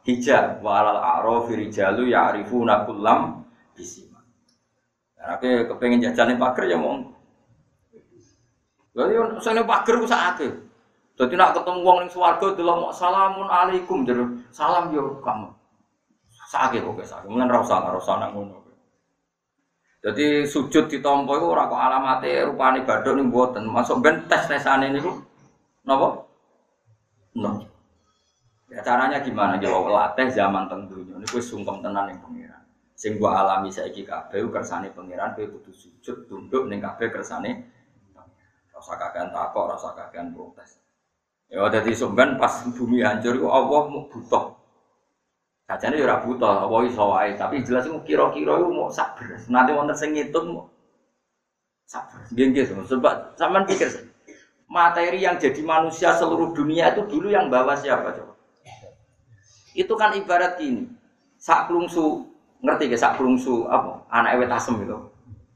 [0.03, 4.20] hijab walal a'rafi rijalu ya'rifuna kullam bisima.
[5.18, 6.78] Nah, aku kepengen jajan pager ya
[8.95, 10.47] Lha yo sene pager ku sakake.
[11.16, 15.47] Dadi nak ketemu wong ning swarga delok salamun alaikum jero salam yo kamu.
[16.51, 17.28] Sakake kok sakake.
[17.32, 18.64] Mulane ra usah ra usah ngono.
[20.06, 23.66] Jadi sujud ditampa iku ora kok alamate rupane badhok ning mboten.
[23.66, 25.18] Masuk ben tes-tesane niku
[25.82, 26.22] napa?
[27.41, 27.66] No.
[28.70, 29.58] Ya caranya gimana?
[29.58, 32.62] Ya latih zaman teng donya niku wis sungkem tenan ning pengiran.
[32.93, 37.66] Sing gua alami saiki kabeh kersane pengiran kowe kudu sujud tunduk ning kabeh kersane
[38.76, 40.78] rasa kakean takok, rasa kakean protes.
[41.49, 44.53] Ya jadi sumben pas bumi hancur itu Allah mau butuh.
[45.66, 49.34] Kacanya ya butuh, Allah iso wae, tapi jelas itu kira-kira itu mau sabar.
[49.49, 50.70] Nanti wonten sing ngitung mau
[51.89, 52.22] sabar.
[52.30, 53.89] Nggih sebab sampean pikir
[54.70, 58.34] materi yang jadi manusia seluruh dunia itu dulu yang bawa siapa coba?
[59.74, 60.86] Itu kan ibarat gini.
[61.41, 62.26] Sak klungsu
[62.61, 64.05] ngerti gak sak klungsu apa?
[64.09, 64.97] Anak ewet asem itu.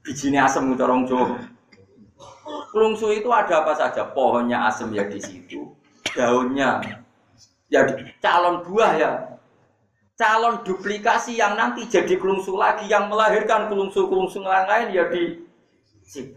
[0.06, 1.38] Bijinya asem itu orang Jawa.
[2.70, 4.06] Kelungsu itu ada apa saja?
[4.10, 5.74] Pohonnya asem ya di situ,
[6.14, 6.82] daunnya
[7.70, 7.86] ya
[8.22, 9.12] calon buah ya.
[10.20, 15.48] Calon duplikasi yang nanti jadi kelungsu lagi yang melahirkan kelungsu-kelungsu yang lain ya di
[16.04, 16.36] situ.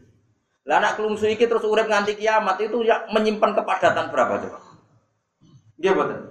[0.63, 4.59] Lah anak kelungsu iki terus urip nganti kiamat itu ya menyimpan kepadatan berapa coba?
[5.83, 6.31] Dia betul.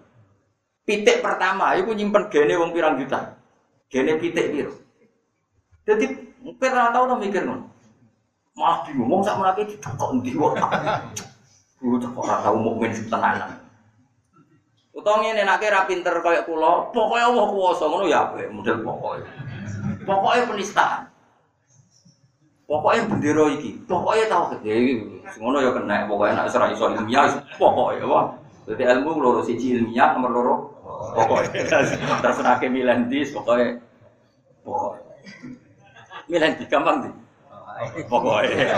[0.87, 3.35] Pitik pertama itu nyimpan gene wong pirang juta.
[3.91, 4.71] Gene pitik piro.
[5.83, 6.07] Jadi
[6.55, 7.67] pernah tahu to mikir ngono.
[8.55, 10.55] Malah bingung, mau sak menake didokok ndi kok.
[11.83, 13.59] Kulo tak ora tau mukmin tenanan.
[14.91, 19.23] Utawa ngene nek ra pinter kaya kula, pokoke Allah kuwasa ngono ya apik model pokoke.
[20.03, 21.07] Pokoke penistaan.
[22.67, 24.93] Pokoknya bendera iki, pokoknya tahu ya iki
[25.39, 27.23] ngono ya kena, pokoknya nek ora iso ilmiah,
[27.55, 28.35] pokoknya wah.
[28.67, 30.55] Jadi ilmu loro siji ilmiah nomor loro
[31.15, 31.67] pokoknya.
[32.19, 33.79] Terus nek milih dis pokoknya
[34.67, 36.47] pokoknya.
[36.59, 37.09] Di gampang di.
[38.11, 38.75] Pokoknya.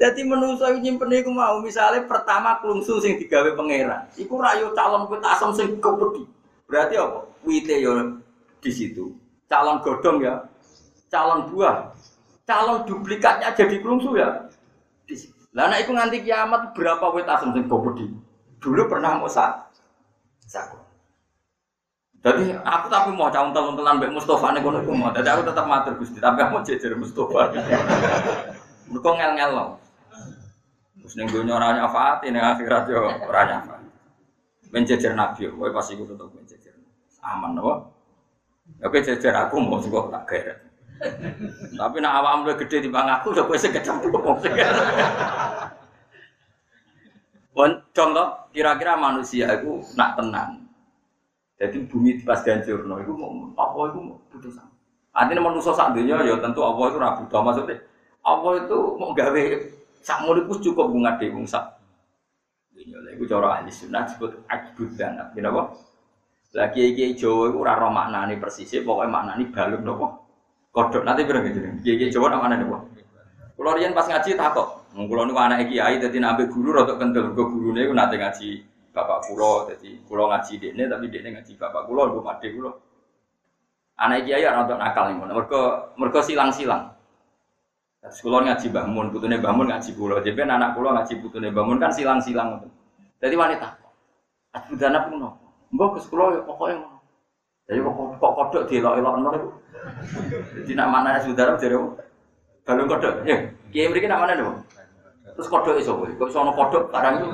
[0.00, 4.08] Jadi menungso iku nyimpen iku mau misalnya pertama klungsu sing digawe pangeran.
[4.16, 6.24] Iku rayo calon kuit asam sing kepedi.
[6.64, 7.28] Berarti apa?
[7.44, 8.24] Wite yo
[8.64, 9.12] di situ.
[9.44, 10.40] Calon godong ya.
[11.12, 11.92] Calon buah.
[12.48, 14.48] Calon duplikatnya jadi klungsu ya.
[15.04, 15.20] Di.
[15.52, 18.08] Lah nek iku nganti kiamat berapa wit asam sing kepedi?
[18.56, 19.68] Dulu pernah mau sak.
[20.48, 20.80] Sak.
[22.24, 25.12] Jadi aku tapi mau calon calon telan Mbak Mustafa nih kono mau.
[25.12, 27.52] Jadi aku tetap matur Gusti, tapi aku jejer Mustafa.
[28.92, 29.79] Mereka ngel-ngel loh.
[31.10, 33.90] Terus ning dunya ora nyafaati ning akhirat yo ora nyafaati.
[34.70, 36.70] Menjejer nabi, kowe pasti iku tetep menjejer.
[37.26, 37.90] Aman apa?
[38.86, 40.62] Oke jejer aku mau sing tak geret.
[41.74, 44.38] Tapi nak awakmu luwih gede timbang aku, yo kowe sing kecemplung.
[47.50, 50.62] Bon, contoh kira-kira manusia itu nak tenang.
[51.58, 54.62] Jadi bumi pas dihancurno itu mau apa itu mau putus
[55.10, 57.82] Artinya manusia saat dunia ya tentu Allah itu rabu maksudnya
[58.22, 59.42] Allah itu mau gawe
[60.00, 61.80] sak muliku cukup bunga dewi sak.
[62.72, 65.62] Dunia lah itu cara ahli sunnah disebut ajbud dan apa?
[66.50, 70.06] Lagi iki Jawa itu ora maknane persisnya pokoknya maknane balung nopo.
[70.74, 71.60] Kodok nanti berang gitu.
[71.86, 72.90] Iki Jawa nak mana nopo?
[73.60, 77.52] Kulo riyen pas ngaji takok, kulo niku anak kiai dadi nambah guru rada kendel, go
[77.52, 82.08] gurune iku nate ngaji bapak kulo, jadi kulo ngaji dekne tapi dekne ngaji bapak kulo,
[82.08, 82.80] gue pade kulo.
[84.00, 86.88] Anak kiai untuk nakal nih, mereka mereka silang-silang.
[88.00, 92.56] Kulo ngaji bangun, putune bangun ngaji kulo, jadi anak kulo ngaji putune bangun kan silang-silang.
[93.20, 93.76] Jadi wanita,
[94.56, 95.28] aku dana pun no,
[95.68, 96.96] mbok sekolah ya pokoknya ngono.
[97.68, 99.48] Jadi kok kok kodok dielok-elok ngono iku.
[100.64, 101.76] Jadi nak mana saudara dari
[102.64, 103.36] balung kodok, ya.
[103.68, 104.48] Kiai mriki nak mana nih,
[105.36, 107.28] Terus kodok iso kowe, kok iso kodok barang itu.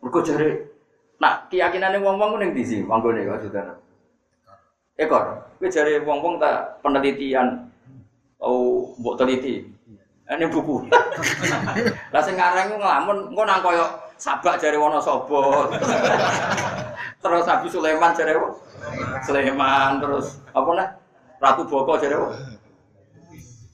[0.00, 0.72] Mergo jare
[1.20, 3.76] Nah, keyakinane wong-wong ku ning ndi sih manggone kok saudara?
[4.96, 5.52] Ekor.
[5.60, 7.73] Kowe jare wong-wong tak penelitian
[8.38, 9.64] tau mbok teliti.
[10.24, 10.88] Ini buku.
[12.12, 13.84] Lah sing ngarang ngelamun engko nang koyo
[14.16, 15.68] sabak jare Wonosobo.
[17.20, 18.32] terus Nabi Sulaiman jare?
[19.28, 20.88] Sulaiman terus apa nah?
[21.44, 22.16] Ratu Boko jare?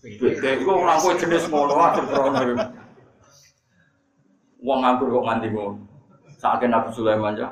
[0.01, 2.41] Beda iku ora kowe jenis ngono aja krono.
[4.61, 5.79] Wong nganggur kok nganti ngono.
[6.41, 7.49] Sakake Nabi Sulaiman ya.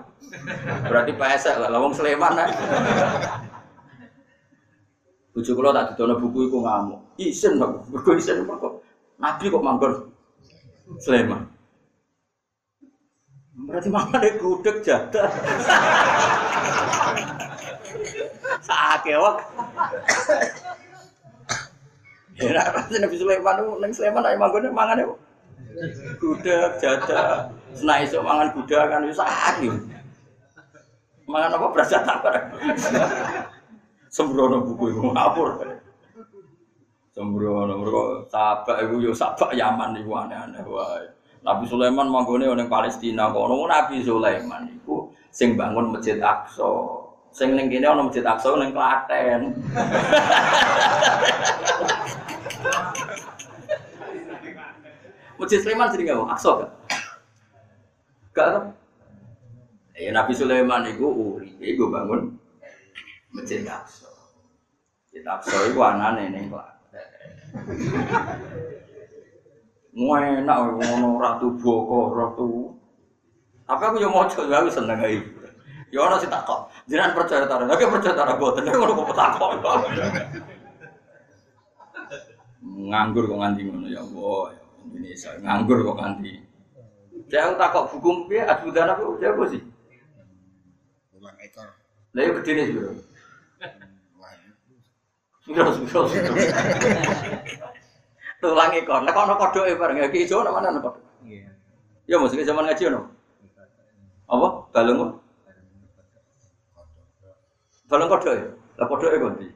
[0.89, 2.49] Berarti pesek lah, wong Sulaiman nah.
[5.39, 6.99] Bujuk kula tak didono buku iku ngamuk.
[7.15, 8.83] Isin kok, mergo isin kok.
[9.23, 9.95] Nabi kok manggon
[10.99, 11.47] Sulaiman.
[13.71, 15.31] Berarti mangane gudeg jadah.
[18.67, 19.39] Sakake wak.
[22.43, 25.19] Ya pasti Nabi Sulaiman itu ning Sulaiman nek manggone mangane kok.
[26.19, 27.47] Gudeg jadah.
[27.79, 29.71] Senai esuk mangan gudeg kan wis sakit.
[31.31, 32.27] Mangan apa berasa tak
[34.09, 35.61] Sembrono buku iku ngapur.
[37.13, 41.05] Sembrono mergo sabak iku yo sabak Yaman iku aneh-aneh wae.
[41.45, 46.67] Nabi Sulaiman manggone ning Palestina kono Nabi Sulaiman iku sing bangun Masjid Aqsa.
[47.31, 49.55] Sing ning kene ana Masjid Aqsa ning Klaten.
[55.39, 56.73] Masjid Sulaiman jadi nggak Aqsa gak?
[58.35, 58.65] Gak kan?
[59.99, 62.39] Ya Nabi Sulaiman itu uri, itu bangun
[63.39, 64.11] Masjid Aqsa.
[65.07, 67.07] Masjid Aqsa itu anane ning Klaten.
[69.95, 72.75] enak ngono ratu Boko, ratu.
[73.63, 75.23] Tapi aku yo maca ya aku seneng ae.
[75.95, 76.69] Ya ana sing takok.
[76.91, 77.63] Jenengan percaya ta?
[77.63, 79.51] Lha percaya ta boten ngono kok takok.
[82.69, 84.43] Nganggur kok nganti ngono ya Allah.
[84.53, 86.33] ya Indonesia nganggur kok nganti.
[87.29, 89.61] Saya takok buku piye Abu Dana ku apa sih?
[91.13, 91.69] Ulang ekor.
[92.17, 93.08] Lah yo gedene sih, Bro.
[95.49, 96.35] Wah, Sudah, sudah, sudah.
[98.39, 99.03] Tulang ekor.
[99.03, 101.03] Nek ana kodoke bareng ya ki ijo ana mana ana kodok.
[101.27, 101.51] Iya.
[102.07, 103.01] Ya mesti zaman ngaji ono.
[104.31, 104.49] Apa?
[104.71, 105.19] Balung?
[107.91, 108.47] Balung kodok ya?
[108.79, 109.49] Lah kodoke kok ndi?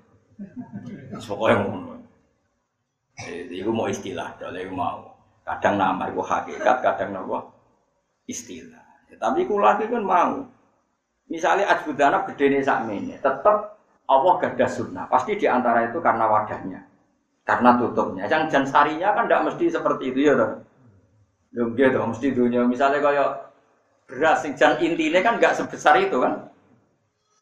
[1.23, 1.95] Pokoke ngono.
[3.23, 5.15] Eh, iku mau istilah, dole mau.
[5.47, 7.47] Kadang nama iku hakikat, kadang napa?
[8.27, 8.83] Istilah.
[9.13, 10.43] Ya, tapi kula iki kan mau.
[11.31, 13.57] Misalnya ajbudana gedene sakmene, tetep
[14.11, 15.05] Allah gadah sunnah.
[15.07, 16.81] Pasti di antara itu karena wadahnya.
[17.43, 18.25] Karena tutupnya.
[18.31, 20.35] Yang jan sarinya kan tidak mesti seperti itu ya.
[21.53, 22.65] Ya gitu, mesti dunia.
[22.65, 23.29] Misalnya kayak
[24.09, 26.49] beras, jan intinya kan nggak sebesar itu kan.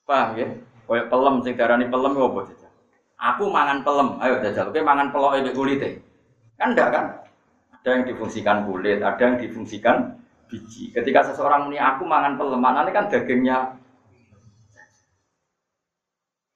[0.04, 0.48] Paham ya?
[0.90, 2.72] Kayak pelem, sing darani pelem ya apa jajal?
[3.20, 4.64] Aku mangan pelem, ayo jajal.
[4.74, 5.82] Oke mangan pelok itu kulit
[6.58, 7.06] Kan enggak kan?
[7.80, 10.18] Ada yang difungsikan kulit, ada yang difungsikan
[10.50, 10.90] biji.
[10.90, 13.79] Ketika seseorang muni aku mangan pelem, mana kan dagingnya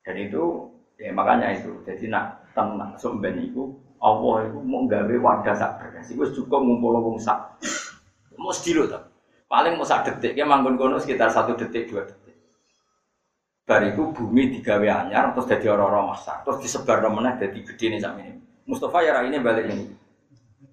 [0.05, 0.69] dan itu
[1.01, 1.73] ya makanya itu.
[1.89, 6.13] Jadi nak tenang sumben itu Allah itu mau gawe wadah sak beres.
[6.13, 7.57] Iku cukup ngumpul wong sak.
[8.37, 9.01] Mau sedilo ta.
[9.49, 12.37] Paling mau sak detik, ya manggon kono sekitar satu detik dua detik.
[13.65, 18.13] Bariku bumi digawe anyar terus jadi orang-orang masak terus disebar meneh jadi gede nih sak
[18.21, 18.37] ini.
[18.69, 19.89] Mustafa ya ini balik ini.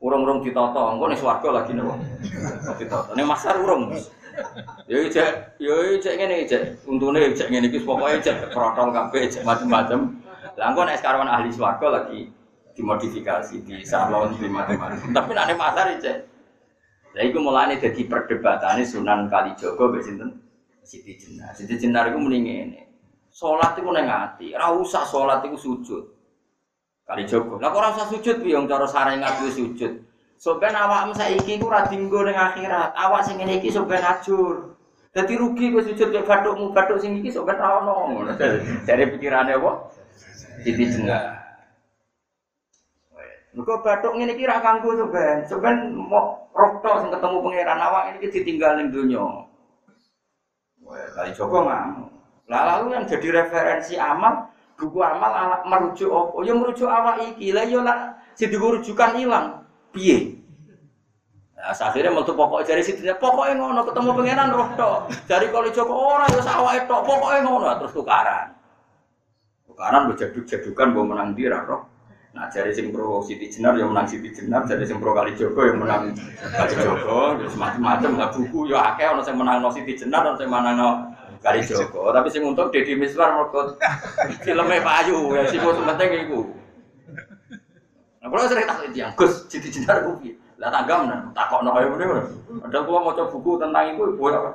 [0.01, 1.93] Urung-urung ditata, engko ning swarga lagi nopo.
[2.75, 3.13] Ditata.
[3.13, 3.95] Ning masar urung.
[4.89, 6.63] Ya cek, ya cek ngene cek.
[6.85, 10.19] Untune cek ngene iki pokoke cek protol kabeh cek macam-macam.
[10.59, 12.27] Lah engko nek sekarang ahli swarga lagi
[12.75, 15.15] dimodifikasi di salon di macam-macam.
[15.15, 16.17] Tapi nek masar cek.
[17.11, 20.29] Lah iku mulane dadi perdebatane Sunan Kalijaga mbek sinten?
[20.81, 21.51] Siti Jenar.
[21.53, 22.81] Siti Jenar iku muni ngene.
[23.31, 26.03] Salat iku ning ati, ora usah salat iku sujud.
[27.07, 27.59] Kalijaga.
[27.59, 30.10] Lah kok ora usah sujud piye cara sarengat kuwi sujud.
[30.41, 32.97] Soben awakmu saiki iku ora dinggo ning akhirat.
[32.97, 34.73] Awak sing iki soben ajur.
[35.13, 38.09] Dadi rugi kowe sujud nek bathukmu, bathuk sing iki soben ra ono.
[38.09, 38.33] Ngono.
[38.81, 39.71] Dari pikirane apa?
[40.65, 41.37] Siti Jenar.
[43.53, 45.45] Mergo bathuk ngene iki ra kanggo soben.
[45.45, 49.45] Soben mau roh tok sing ketemu pangeran awak ini ditinggal ning donya.
[50.81, 51.69] Wah, kali Joko.
[51.69, 52.01] Lah
[52.49, 56.41] lalu yang jadi referensi amal, buku amal merujuk apa?
[56.41, 57.53] Ya merujuk awak iki.
[57.53, 59.60] Lah ya lah sing rujukan ilang.
[59.91, 60.39] Piye?
[61.61, 64.99] Nah, akhirnya metu pokok jari situ pokoknya ngono ketemu pangeran roh tok.
[65.29, 68.57] Dari kali Joko ora ya sawake tok pokoknya ngono terus tukaran.
[69.69, 71.85] Tukaran berjaduk-jadukan mbok menang di roh.
[72.31, 75.67] Nah, jari sing pro Siti Jenar yang menang Siti Jenar, jari sing pro Kali Joko
[75.67, 79.99] yang menang Kali Joko, terus macam-macam lah buku ya akeh ono sing menang no Siti
[79.99, 80.89] Jenar, ono sing menang no
[81.43, 82.09] Kali Joko.
[82.15, 83.75] Tapi sing untung Deddy Miswar mergo
[84.41, 86.60] filmnya Pak Ayu, ya sing penting iku.
[88.31, 90.39] Kalau sering takut yang Gus, Siti Jenar piye?
[90.55, 92.23] Lah tanggam nah, takokno kaya ngene.
[92.63, 94.51] Padahal kula maca buku tentang iku ibu apa?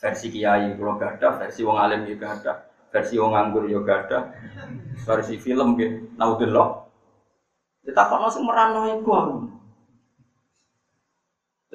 [0.00, 2.52] Versi kiai kalau gak ada, versi wong alim juga ada,
[2.88, 4.18] versi wong nganggur juga ada,
[5.04, 6.08] versi film gitu.
[6.16, 6.88] Naudillah.
[7.84, 9.12] Kita kok langsung merano iku.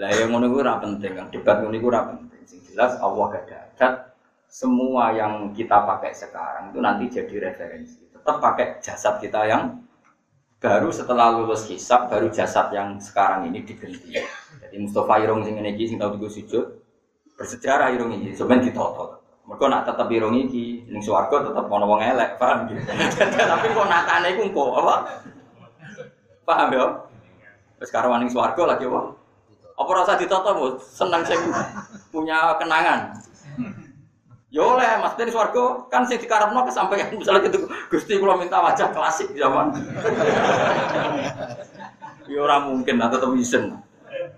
[0.01, 2.41] Lah yang ngono iku ora penting, kan debat ngono iku ora penting.
[2.49, 3.45] Sing jelas Allah gak
[3.77, 3.89] ada.
[4.49, 8.09] Semua yang kita pakai sekarang itu nanti jadi referensi.
[8.09, 9.84] Tetap pakai jasad kita yang
[10.65, 14.17] baru setelah lulus hisab baru jasad yang sekarang ini diganti.
[14.65, 16.81] Jadi Mustafa Irung sing iki sing tau digo sujud
[17.37, 19.21] bersejarah Irung iki sebenarnya ditoto.
[19.45, 22.81] Mereka nak tetap irung iki ning swarga tetep ana wong elek, paham gitu.
[23.53, 24.95] Tapi kok nakane iku engko apa?
[26.49, 26.85] Paham ya?
[27.77, 29.01] Wis karo ning lagi apa?
[29.75, 30.67] Apa rasa ditoto, Bu?
[30.81, 31.37] Seneng sing
[32.09, 33.13] punya kenangan.
[34.55, 38.87] Ya oleh Mas Den swarga kan sing dikarepno kesampaian misalnya gitu Gusti kula minta wajah
[38.95, 39.75] klasik zaman.
[42.31, 43.75] ya ora mungkin lah tetep isen.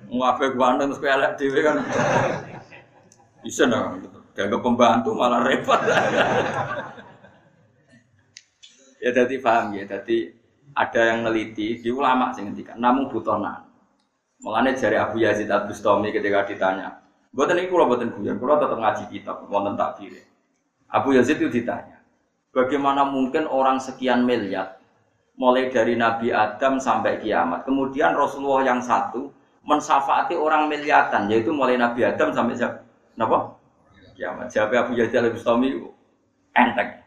[0.09, 1.86] Ngapain gua terus elek dhewe kan.
[3.45, 4.18] Isen lah gitu.
[4.34, 5.78] Dianggap pembantu malah repot.
[8.97, 10.34] ya jadi paham ya, jadi
[10.74, 13.70] ada yang neliti di ulama sing ngendikan namun butuh nan.
[14.41, 17.05] Mulane jari Abu Yazid Al Bustami ketika ditanya,
[17.38, 20.25] Buatan ini kalau buatan guyon, kalau tetap ngaji kitab, wonten takbir.
[20.89, 22.01] Abu Yazid itu ditanya,
[22.49, 24.81] bagaimana mungkin orang sekian miliar,
[25.38, 29.29] mulai dari Nabi Adam sampai kiamat, kemudian Rasulullah yang satu
[29.61, 32.81] mensafaati orang miliatan, yaitu mulai Nabi Adam sampai siapa?
[33.13, 33.57] Kenapa?
[34.17, 34.49] kiamat.
[34.49, 35.77] Jawab Abu Yazid Al Bustami
[36.57, 37.05] enteng.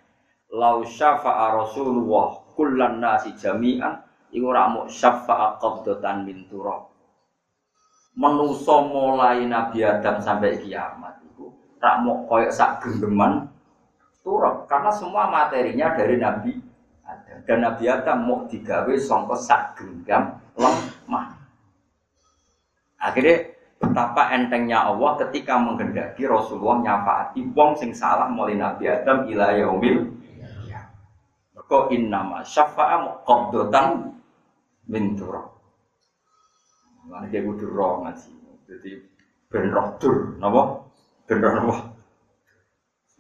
[0.55, 6.90] Lau syafa'a Rasulullah kullan nasi jami'an iku ora muk syafa'a qabdatan min turab.
[8.21, 11.49] Menuso mulai Nabi Adam sampai kiamat itu
[11.81, 13.49] rak muk koyo sak genggeman
[14.21, 16.53] turab karena semua materinya dari Nabi
[17.09, 21.33] Adam dan Nabi Adam mau digawe sangka sak genggam lemah.
[23.01, 29.57] Akhirnya betapa entengnya Allah ketika menghendaki Rasulullah nyafaati wong sing salah mulai Nabi Adam ila
[29.57, 30.21] yaumil
[31.71, 34.11] Kok innama syafa'a muqaddotan
[34.91, 35.50] min turab.
[37.11, 38.33] Mana dia kudu roh ngaji.
[38.71, 38.91] Jadi
[39.51, 40.87] ben roh dur, napa?
[41.27, 41.77] Ben roh napa?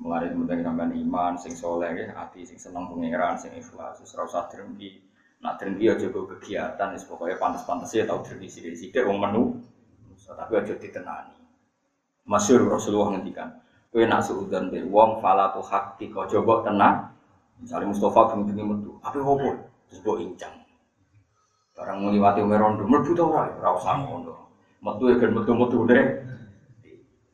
[0.01, 4.49] Mulai penting sampean iman sing soleh ya, hati sing seneng pangeran, sing ikhlas, ora usah
[4.49, 4.97] drengki.
[5.43, 9.61] Nak drengki aja go kegiatan, wis pokoke pantes-pantes ya tau drengki sithik-sithik wong menu
[10.31, 11.35] tapi aja ditenani.
[12.29, 13.51] Masyur Rasulullah ngendikan,
[13.91, 17.11] kowe nak suudan be wong fala tu hakki kau coba tenang.
[17.59, 19.51] Misalnya Mustafa bengi-bengi metu, apa ngopo?
[19.91, 20.55] Terus mbok incang.
[21.81, 23.49] Barang ngliwati Merondo, mlebu ta ora?
[23.57, 24.53] Ora usah ngono.
[24.85, 26.05] Metu ya kan metu-metu deh.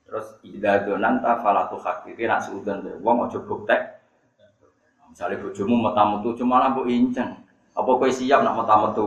[0.07, 3.99] Terus ida donan ta fala tu hakki nak suudan be wong aja buktek.
[5.11, 7.43] Misalnya bojomu metamu metu cuma lah mbok incang.
[7.75, 9.07] Apa kowe siap nak metamu metu?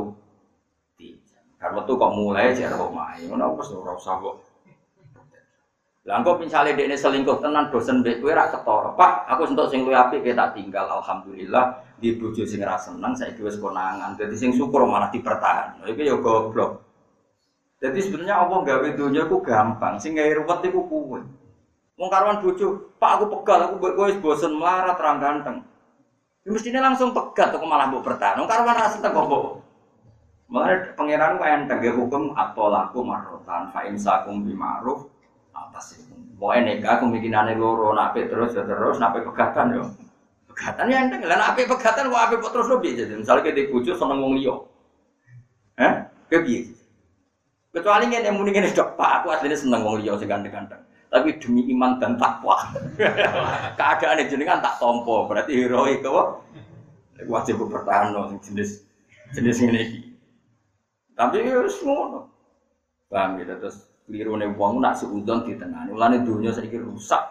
[1.55, 4.19] Karena tuh kok mulai sih kok main, aku sih ora usah.
[6.09, 8.97] Lah engko misalnya dekne selingkuh tenan dosen mbek kowe ra ketara.
[8.97, 13.45] Pak, aku sentuk sing luwih apik tak tinggal alhamdulillah di bojo sing ra seneng saiki
[13.45, 14.17] wis konangan.
[14.17, 15.85] Dadi sing syukur malah dipertahan.
[15.85, 16.81] Iki ya goblok.
[17.77, 21.21] Jadi sebenarnya Allah gawe dunia ku gampang, sing gawe ruwet iku kuwe.
[22.01, 25.61] Wong karuan bojo, Pak aku pegal, aku kowe wis bosen melarat terang ganteng.
[26.41, 28.41] Ya mestinya langsung pegat aku malah mbok bertahan.
[28.41, 29.61] Wong karuan ra seneng kok mbok.
[30.49, 35.18] Makanya pangeran ku enteng ya hukum atau laku marotan fa imsakum bi ma'ruf
[35.67, 36.15] atas itu.
[36.39, 39.83] Pokoke nikah kemungkinane loro nape terus ya terus nape pegatan yo.
[40.47, 43.13] Pegatan ya enteng lah nape pegatan kok ape terus piye jadi.
[43.19, 44.55] Misale kita bojo seneng wong liya.
[45.79, 45.93] Eh?
[46.31, 46.71] Kepiye?
[47.69, 50.79] Kecuali ngene muni ngene dok, Pak aku asline seneng wong liya sing ganteng-ganteng.
[51.09, 52.69] Tapi demi iman dan takwa.
[53.79, 56.37] Keadaan jenengan tak tompo, berarti heroik apa?
[57.25, 58.85] Wajib bertahan no, jenis
[59.33, 59.83] jenis ini.
[61.17, 62.29] Tapi ya ngono.
[63.09, 65.93] Paham ya terus klirune wong nak seudon ditenani.
[65.93, 67.21] Mulane dunia saiki rusak.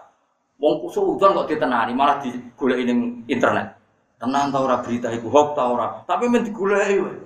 [0.63, 3.75] Wong seudon kok ditenani malah digoleki ning internet.
[4.23, 5.87] Tenang ta ora berita iku hoax ta ora.
[6.07, 7.19] Tapi men digoleki wae.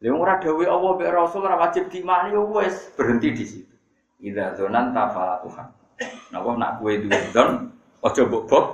[0.00, 3.74] Lha wong ora dawuh Allah mek Rasul ora wajib diimani ya wis berhenti di situ.
[4.24, 5.68] Idza dzonan ta fala Tuhan.
[6.32, 7.68] Napa nak kowe duwe don
[8.00, 8.66] aja mbok bok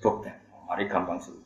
[0.00, 0.16] bok.
[0.64, 1.44] Mari gampang sulit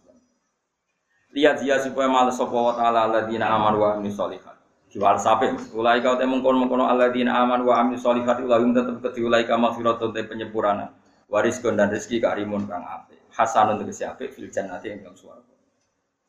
[1.38, 4.57] lihat dia supaya malas sapa wa taala alladzina amanu solihat
[4.88, 9.20] Jual sapi, ulai kau temung kono kono alladzina amanu wa amilus solihat ulai tetep keti
[9.20, 10.88] ulai kama firatun te penyempurnaan
[11.28, 15.58] wariskon dan rezeki karimun kang ape hasanun tegese ape fil jannati ing swarga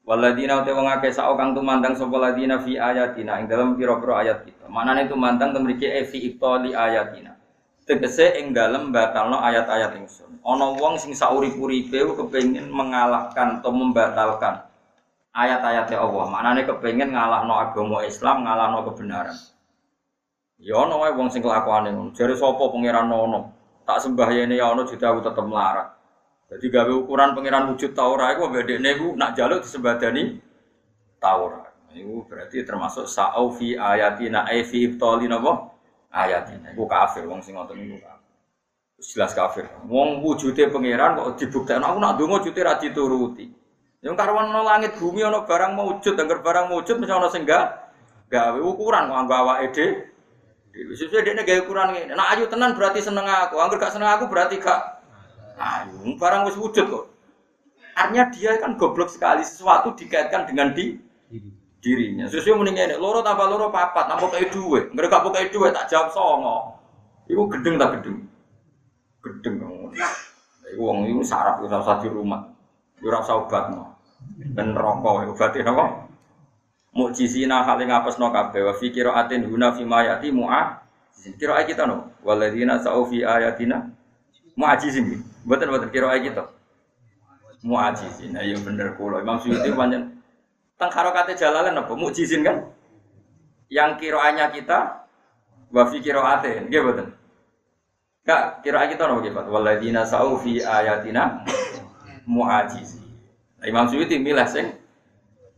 [0.10, 4.42] Waladina uti wong akeh sak kang tumandang sapa ladina fi ayatina ing dalam pira-pira ayat
[4.42, 4.66] kita.
[4.66, 7.38] Manane tumandang temriki e fi ibtali ayatina.
[7.86, 10.42] Tegese ing dalem batalno ayat-ayat ingsun.
[10.42, 14.66] Ana wong sing saurip-uripe kepengin mengalahkan atau membatalkan
[15.34, 16.26] ayat-ayatnya Allah.
[16.30, 19.38] Maknanya kepengen no agama Islam, no kebenaran.
[20.60, 22.12] Ya ono wae wong sing kelakuane ngono.
[22.12, 23.60] Jare sapa pangeran ono?
[23.90, 25.98] tak sembah ini ya ono jadi aku tetep melarat.
[26.46, 30.38] Jadi gawe ukuran pangeran wujud taura itu beda nego nak jaluk disembadani
[31.18, 31.66] taura.
[31.90, 35.26] Itu berarti termasuk sa'au fi ayatina ai fi ibtali
[36.14, 36.70] ayatina.
[36.70, 38.30] Iku kafir wong sing ngoten niku kafir.
[39.02, 39.66] Jelas kafir.
[39.90, 43.50] Wong wujude pangeran kok dibuktekno aku nak donga wujude ra dituruti.
[44.00, 47.92] Yang karuan no langit bumi ono barang wujud, anggar barang wujud mesti ono sing gak
[48.32, 50.94] gawe ukuran kok anggo awake dhewe.
[50.96, 52.16] Sesuai dia gawe ukuran ini.
[52.16, 55.00] Nah ayu tenan berarti seneng aku, anggar gak seneng aku berarti gak
[55.60, 57.06] Ayo, barang wis wujud kok.
[57.92, 60.96] Artinya dia kan goblok sekali sesuatu dikaitkan dengan di
[61.84, 62.32] dirinya.
[62.32, 64.88] Sesuai mendingnya ini, loro tambah loro papat, nampak kayak duwe.
[64.96, 66.80] Mereka pakai kayak duwe tak jawab songo.
[67.28, 68.24] Iku gedeng tak gedeng.
[69.20, 69.56] Gedeng.
[70.72, 72.56] Iku wong iku sarap iku di rumah.
[73.04, 73.89] Ora usah obatno.
[74.40, 76.08] Ben rokok obatin apa?
[76.96, 80.80] Mukjizina hal yang ngapesno kabeh wa fi qiraatin huna fi ma yati mu'a.
[81.36, 82.16] Kira kita no.
[82.24, 83.92] Waladina sa'u fi ayatina
[84.56, 85.20] mu'ajizin.
[85.44, 86.48] Mboten mboten kira kita.
[87.68, 88.40] Mu'ajizin.
[88.40, 89.20] Iya bener kula.
[89.20, 90.24] Imam Suyuti pancen
[90.80, 92.72] teng harokate jalalan apa mukjizin kan?
[93.68, 95.04] Yang kiroanya kita
[95.70, 97.08] wa fi qiraatin, nggih mboten.
[98.24, 99.46] Kak, kira kita nopo nggih, Pak?
[99.50, 101.44] Waladina sa'u fi ayatina
[102.30, 103.09] mu'ajizin.
[103.66, 104.72] Imam Suyuti milih sing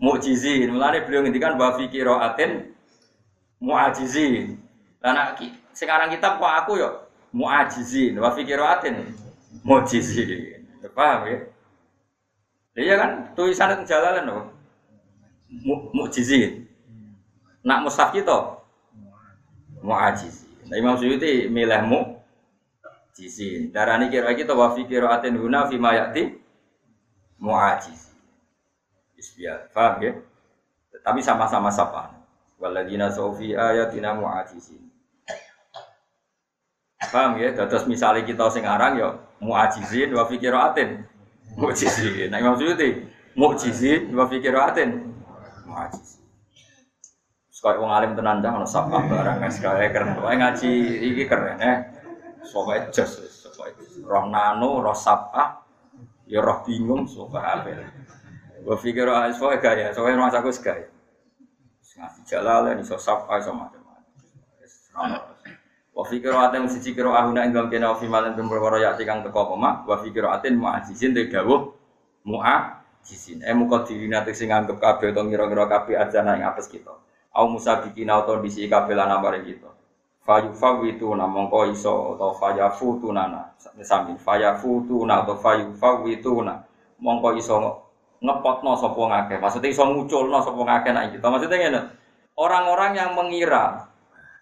[0.01, 0.73] mukjizin.
[0.73, 2.73] Mulane beliau ngendikan wa fi qiraatin
[3.61, 4.57] mu'ajizin.
[5.01, 5.37] Lah
[5.71, 6.89] sekarang kita kok aku yo
[7.33, 9.13] mu'ajizin wa fi qiraatin
[9.61, 10.65] mujizin.
[10.91, 11.37] Paham ya?
[12.75, 14.43] Iya kan tulisan jalalan loh.
[15.93, 16.65] Mujizin.
[17.61, 18.57] Nak mushaf kita
[19.85, 20.49] mu'ajizin.
[20.65, 21.99] Nah Imam Suyuti milih mu
[23.13, 23.69] jizin.
[23.69, 26.40] Darani kira kita wa fi qiraatin huna fi ma ya'ti
[27.41, 28.13] mu'ajizin.
[29.17, 29.73] Isbiya.
[29.73, 30.13] Paham ya?
[31.01, 32.13] Tapi sama-sama sapa.
[32.61, 34.85] Waladina sofi ayatina mu'ajizin.
[37.09, 37.49] Paham ya?
[37.57, 40.37] Terus misalnya kita sing aran ya mu'ajizin wa fi
[41.57, 42.29] mu'jizin.
[42.29, 44.37] Nah Imam Suyuti mu'jizin wa fi
[45.65, 46.21] mu'ajizin.
[47.61, 50.17] Sekali wong alim tenan dah ono sapa barang sekali keren.
[50.17, 50.71] Wae ngaji
[51.13, 51.77] iki keren eh.
[52.41, 54.97] Sokoke jos, sokoke roh nano, roh
[56.31, 57.83] ya roh bingung, sokoke apel.
[58.63, 60.87] Wa fi qiraatin sokoke gaya, sokoke rumah aku segaya.
[62.01, 63.83] Ngasih jalalan iso sapa iso macam-macam.
[65.91, 69.53] Wa fi qira'atin siji qira'ahuna ing dalem kena fi malan pun perkara ya kang teko
[69.59, 71.75] apa wa fi qira'atin mu'ajizin te dawuh
[72.25, 73.43] mu'ajizin.
[73.43, 76.95] Eh muka dirina sing nganggep kabeh utawa ngira-ngira kabeh ajana ing apes kita.
[77.35, 79.69] Au musabiqina utawa disi kabeh lan amare kita.
[80.21, 86.61] Fayufawitu na mongko iso utawa fayafutu nana sami fayafutu na utawa fayufawitu na
[87.01, 87.57] mongko iso
[88.21, 89.37] ngepotno sapa ngakeh.
[89.41, 91.27] Maksudnya iso nguculno sapa ngakeh nek kita.
[91.27, 91.81] Maksudnya ngene.
[92.37, 93.91] Orang-orang yang mengira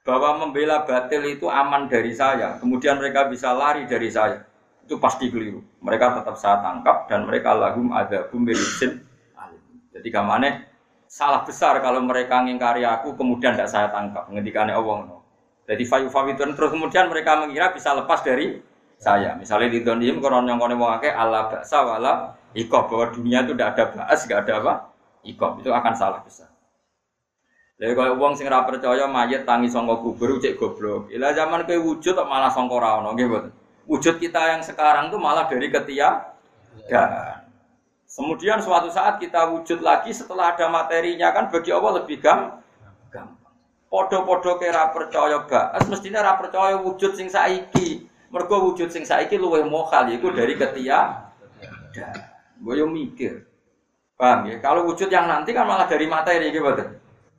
[0.04, 4.46] bahwa membela batil itu aman dari saya, kemudian mereka bisa lari dari saya,
[4.86, 5.60] itu pasti keliru.
[5.84, 9.06] Mereka tetap saya tangkap dan mereka lagum ada bumbelisin
[9.90, 10.70] Jadi kamane
[11.10, 14.32] salah besar kalau mereka ngingkari aku kemudian tidak saya tangkap.
[14.32, 15.19] Ngendikane Allah.
[15.70, 18.58] Jadi fayu fawitun terus kemudian mereka mengira bisa lepas dari
[18.98, 19.38] saya.
[19.38, 23.78] Misalnya di dunia koron yang kono mau Allah baksa wala ikob bahwa dunia itu tidak
[23.78, 24.74] ada baas, tidak ada apa
[25.30, 26.50] ikob itu akan salah besar.
[27.80, 31.08] Lha kaya wong sing ora percaya mayit tangi sangka kubur cek goblok.
[31.16, 33.56] Ila zaman kowe wujud malah sangka ora mboten.
[33.88, 36.36] Wujud kita yang sekarang tuh malah dari ketia
[36.92, 37.48] dan
[38.10, 43.39] kemudian suatu saat kita wujud lagi setelah ada materinya kan bagi Allah lebih gampang.
[43.90, 48.06] Podo-podo kira percaya baas mestinya ora percaya wujud sing saiki.
[48.30, 51.34] Mergo wujud sing saiki luwih mokal iku dari ketia.
[52.62, 53.50] Gue mikir.
[54.14, 54.62] Paham ya?
[54.62, 56.70] Kalau wujud yang nanti kan malah dari materi gitu.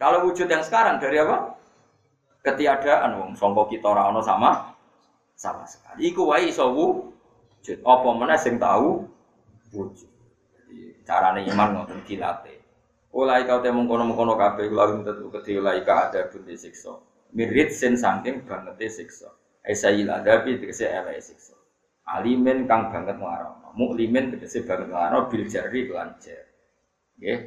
[0.01, 1.55] Kalau wujud yang sekarang dari apa?
[2.41, 4.75] Ketiadaan wong sangka kita ora sama
[5.37, 6.09] sama sekali.
[6.11, 7.79] Iku wae iso wujud.
[7.85, 9.05] Apa meneh sing tahu
[9.77, 10.09] wujud.
[10.57, 12.60] Jadi carane iman ngoten dilatih.
[13.11, 16.95] Ulai kau temu kono-kono kabeh kula tentu kedhe ulai ka ada pun disiksa.
[17.35, 19.35] Mirit sen saking banget siksa.
[19.67, 21.59] Aisayil adabi tegese elek siksa.
[22.07, 23.75] Alimen kang banget nglarang.
[23.75, 26.47] Muklimin tegese banget nglarang bil jari lan jar.
[27.19, 27.39] Nggih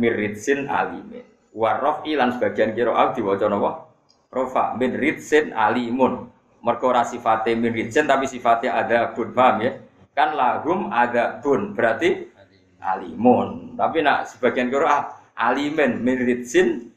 [0.00, 1.24] miritsin alimin.
[1.52, 3.90] Warof ilan sebagian kira al diwaca napa?
[4.30, 6.30] Rofa min ritsin alimun.
[6.60, 9.72] Mergo ora sifate min tapi sifatnya ada bun, paham ya?
[10.12, 12.29] Kan lahum ada bun, berarti
[12.80, 13.76] alimun.
[13.76, 16.90] Tapi nak sebagian kira alimin min ritsin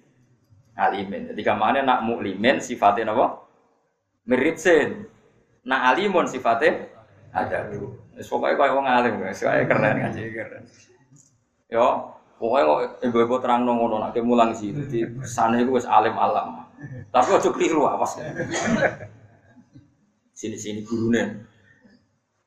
[0.74, 1.32] alimin.
[1.32, 3.44] Jadi kamane nak muklimin sifatnya napa?
[4.26, 5.06] Miritsin.
[5.68, 6.88] Nak alimun sifatnya
[7.36, 7.68] ada.
[8.14, 9.42] Wis pokoke koyo wong alim, guys.
[9.42, 10.64] Keren ngaji keren.
[11.66, 16.68] Yo, Pokoknya kok ibu-ibu terang ngono nak mulang sih, jadi sana itu wes alim alam.
[17.08, 18.20] Tapi ojo keliru apa sih?
[20.36, 21.48] Sini-sini gurune.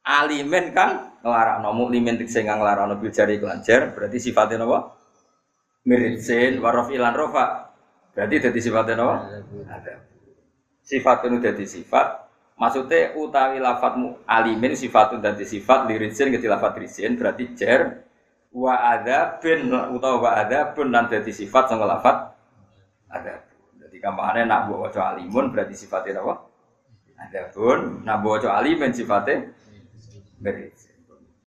[0.05, 4.95] Alimen kan nglarakno muklimin tegese nglarakno bil jari iklan jar berarti sifatnya napa?
[5.83, 7.75] Miritsin warof ilan rofa.
[8.15, 8.95] Berarti dadi sifatnya?
[9.67, 9.95] Ada.
[10.87, 12.27] Sifat itu dadi sifat
[12.57, 18.01] Maksudnya utawi lafat alimin sifat dadi sifat liritsin ke lafat risin berarti jar
[18.49, 22.33] wa ada bin utawa wa ada pun nan dadi sifat sing lafat
[23.13, 23.45] ada.
[23.77, 26.49] Jadi kampane nak mbok waca alimun berarti sifatnya apa?
[27.29, 29.53] Ada pun nak mbok waca alimin sifatnya
[30.41, 30.86] berizin.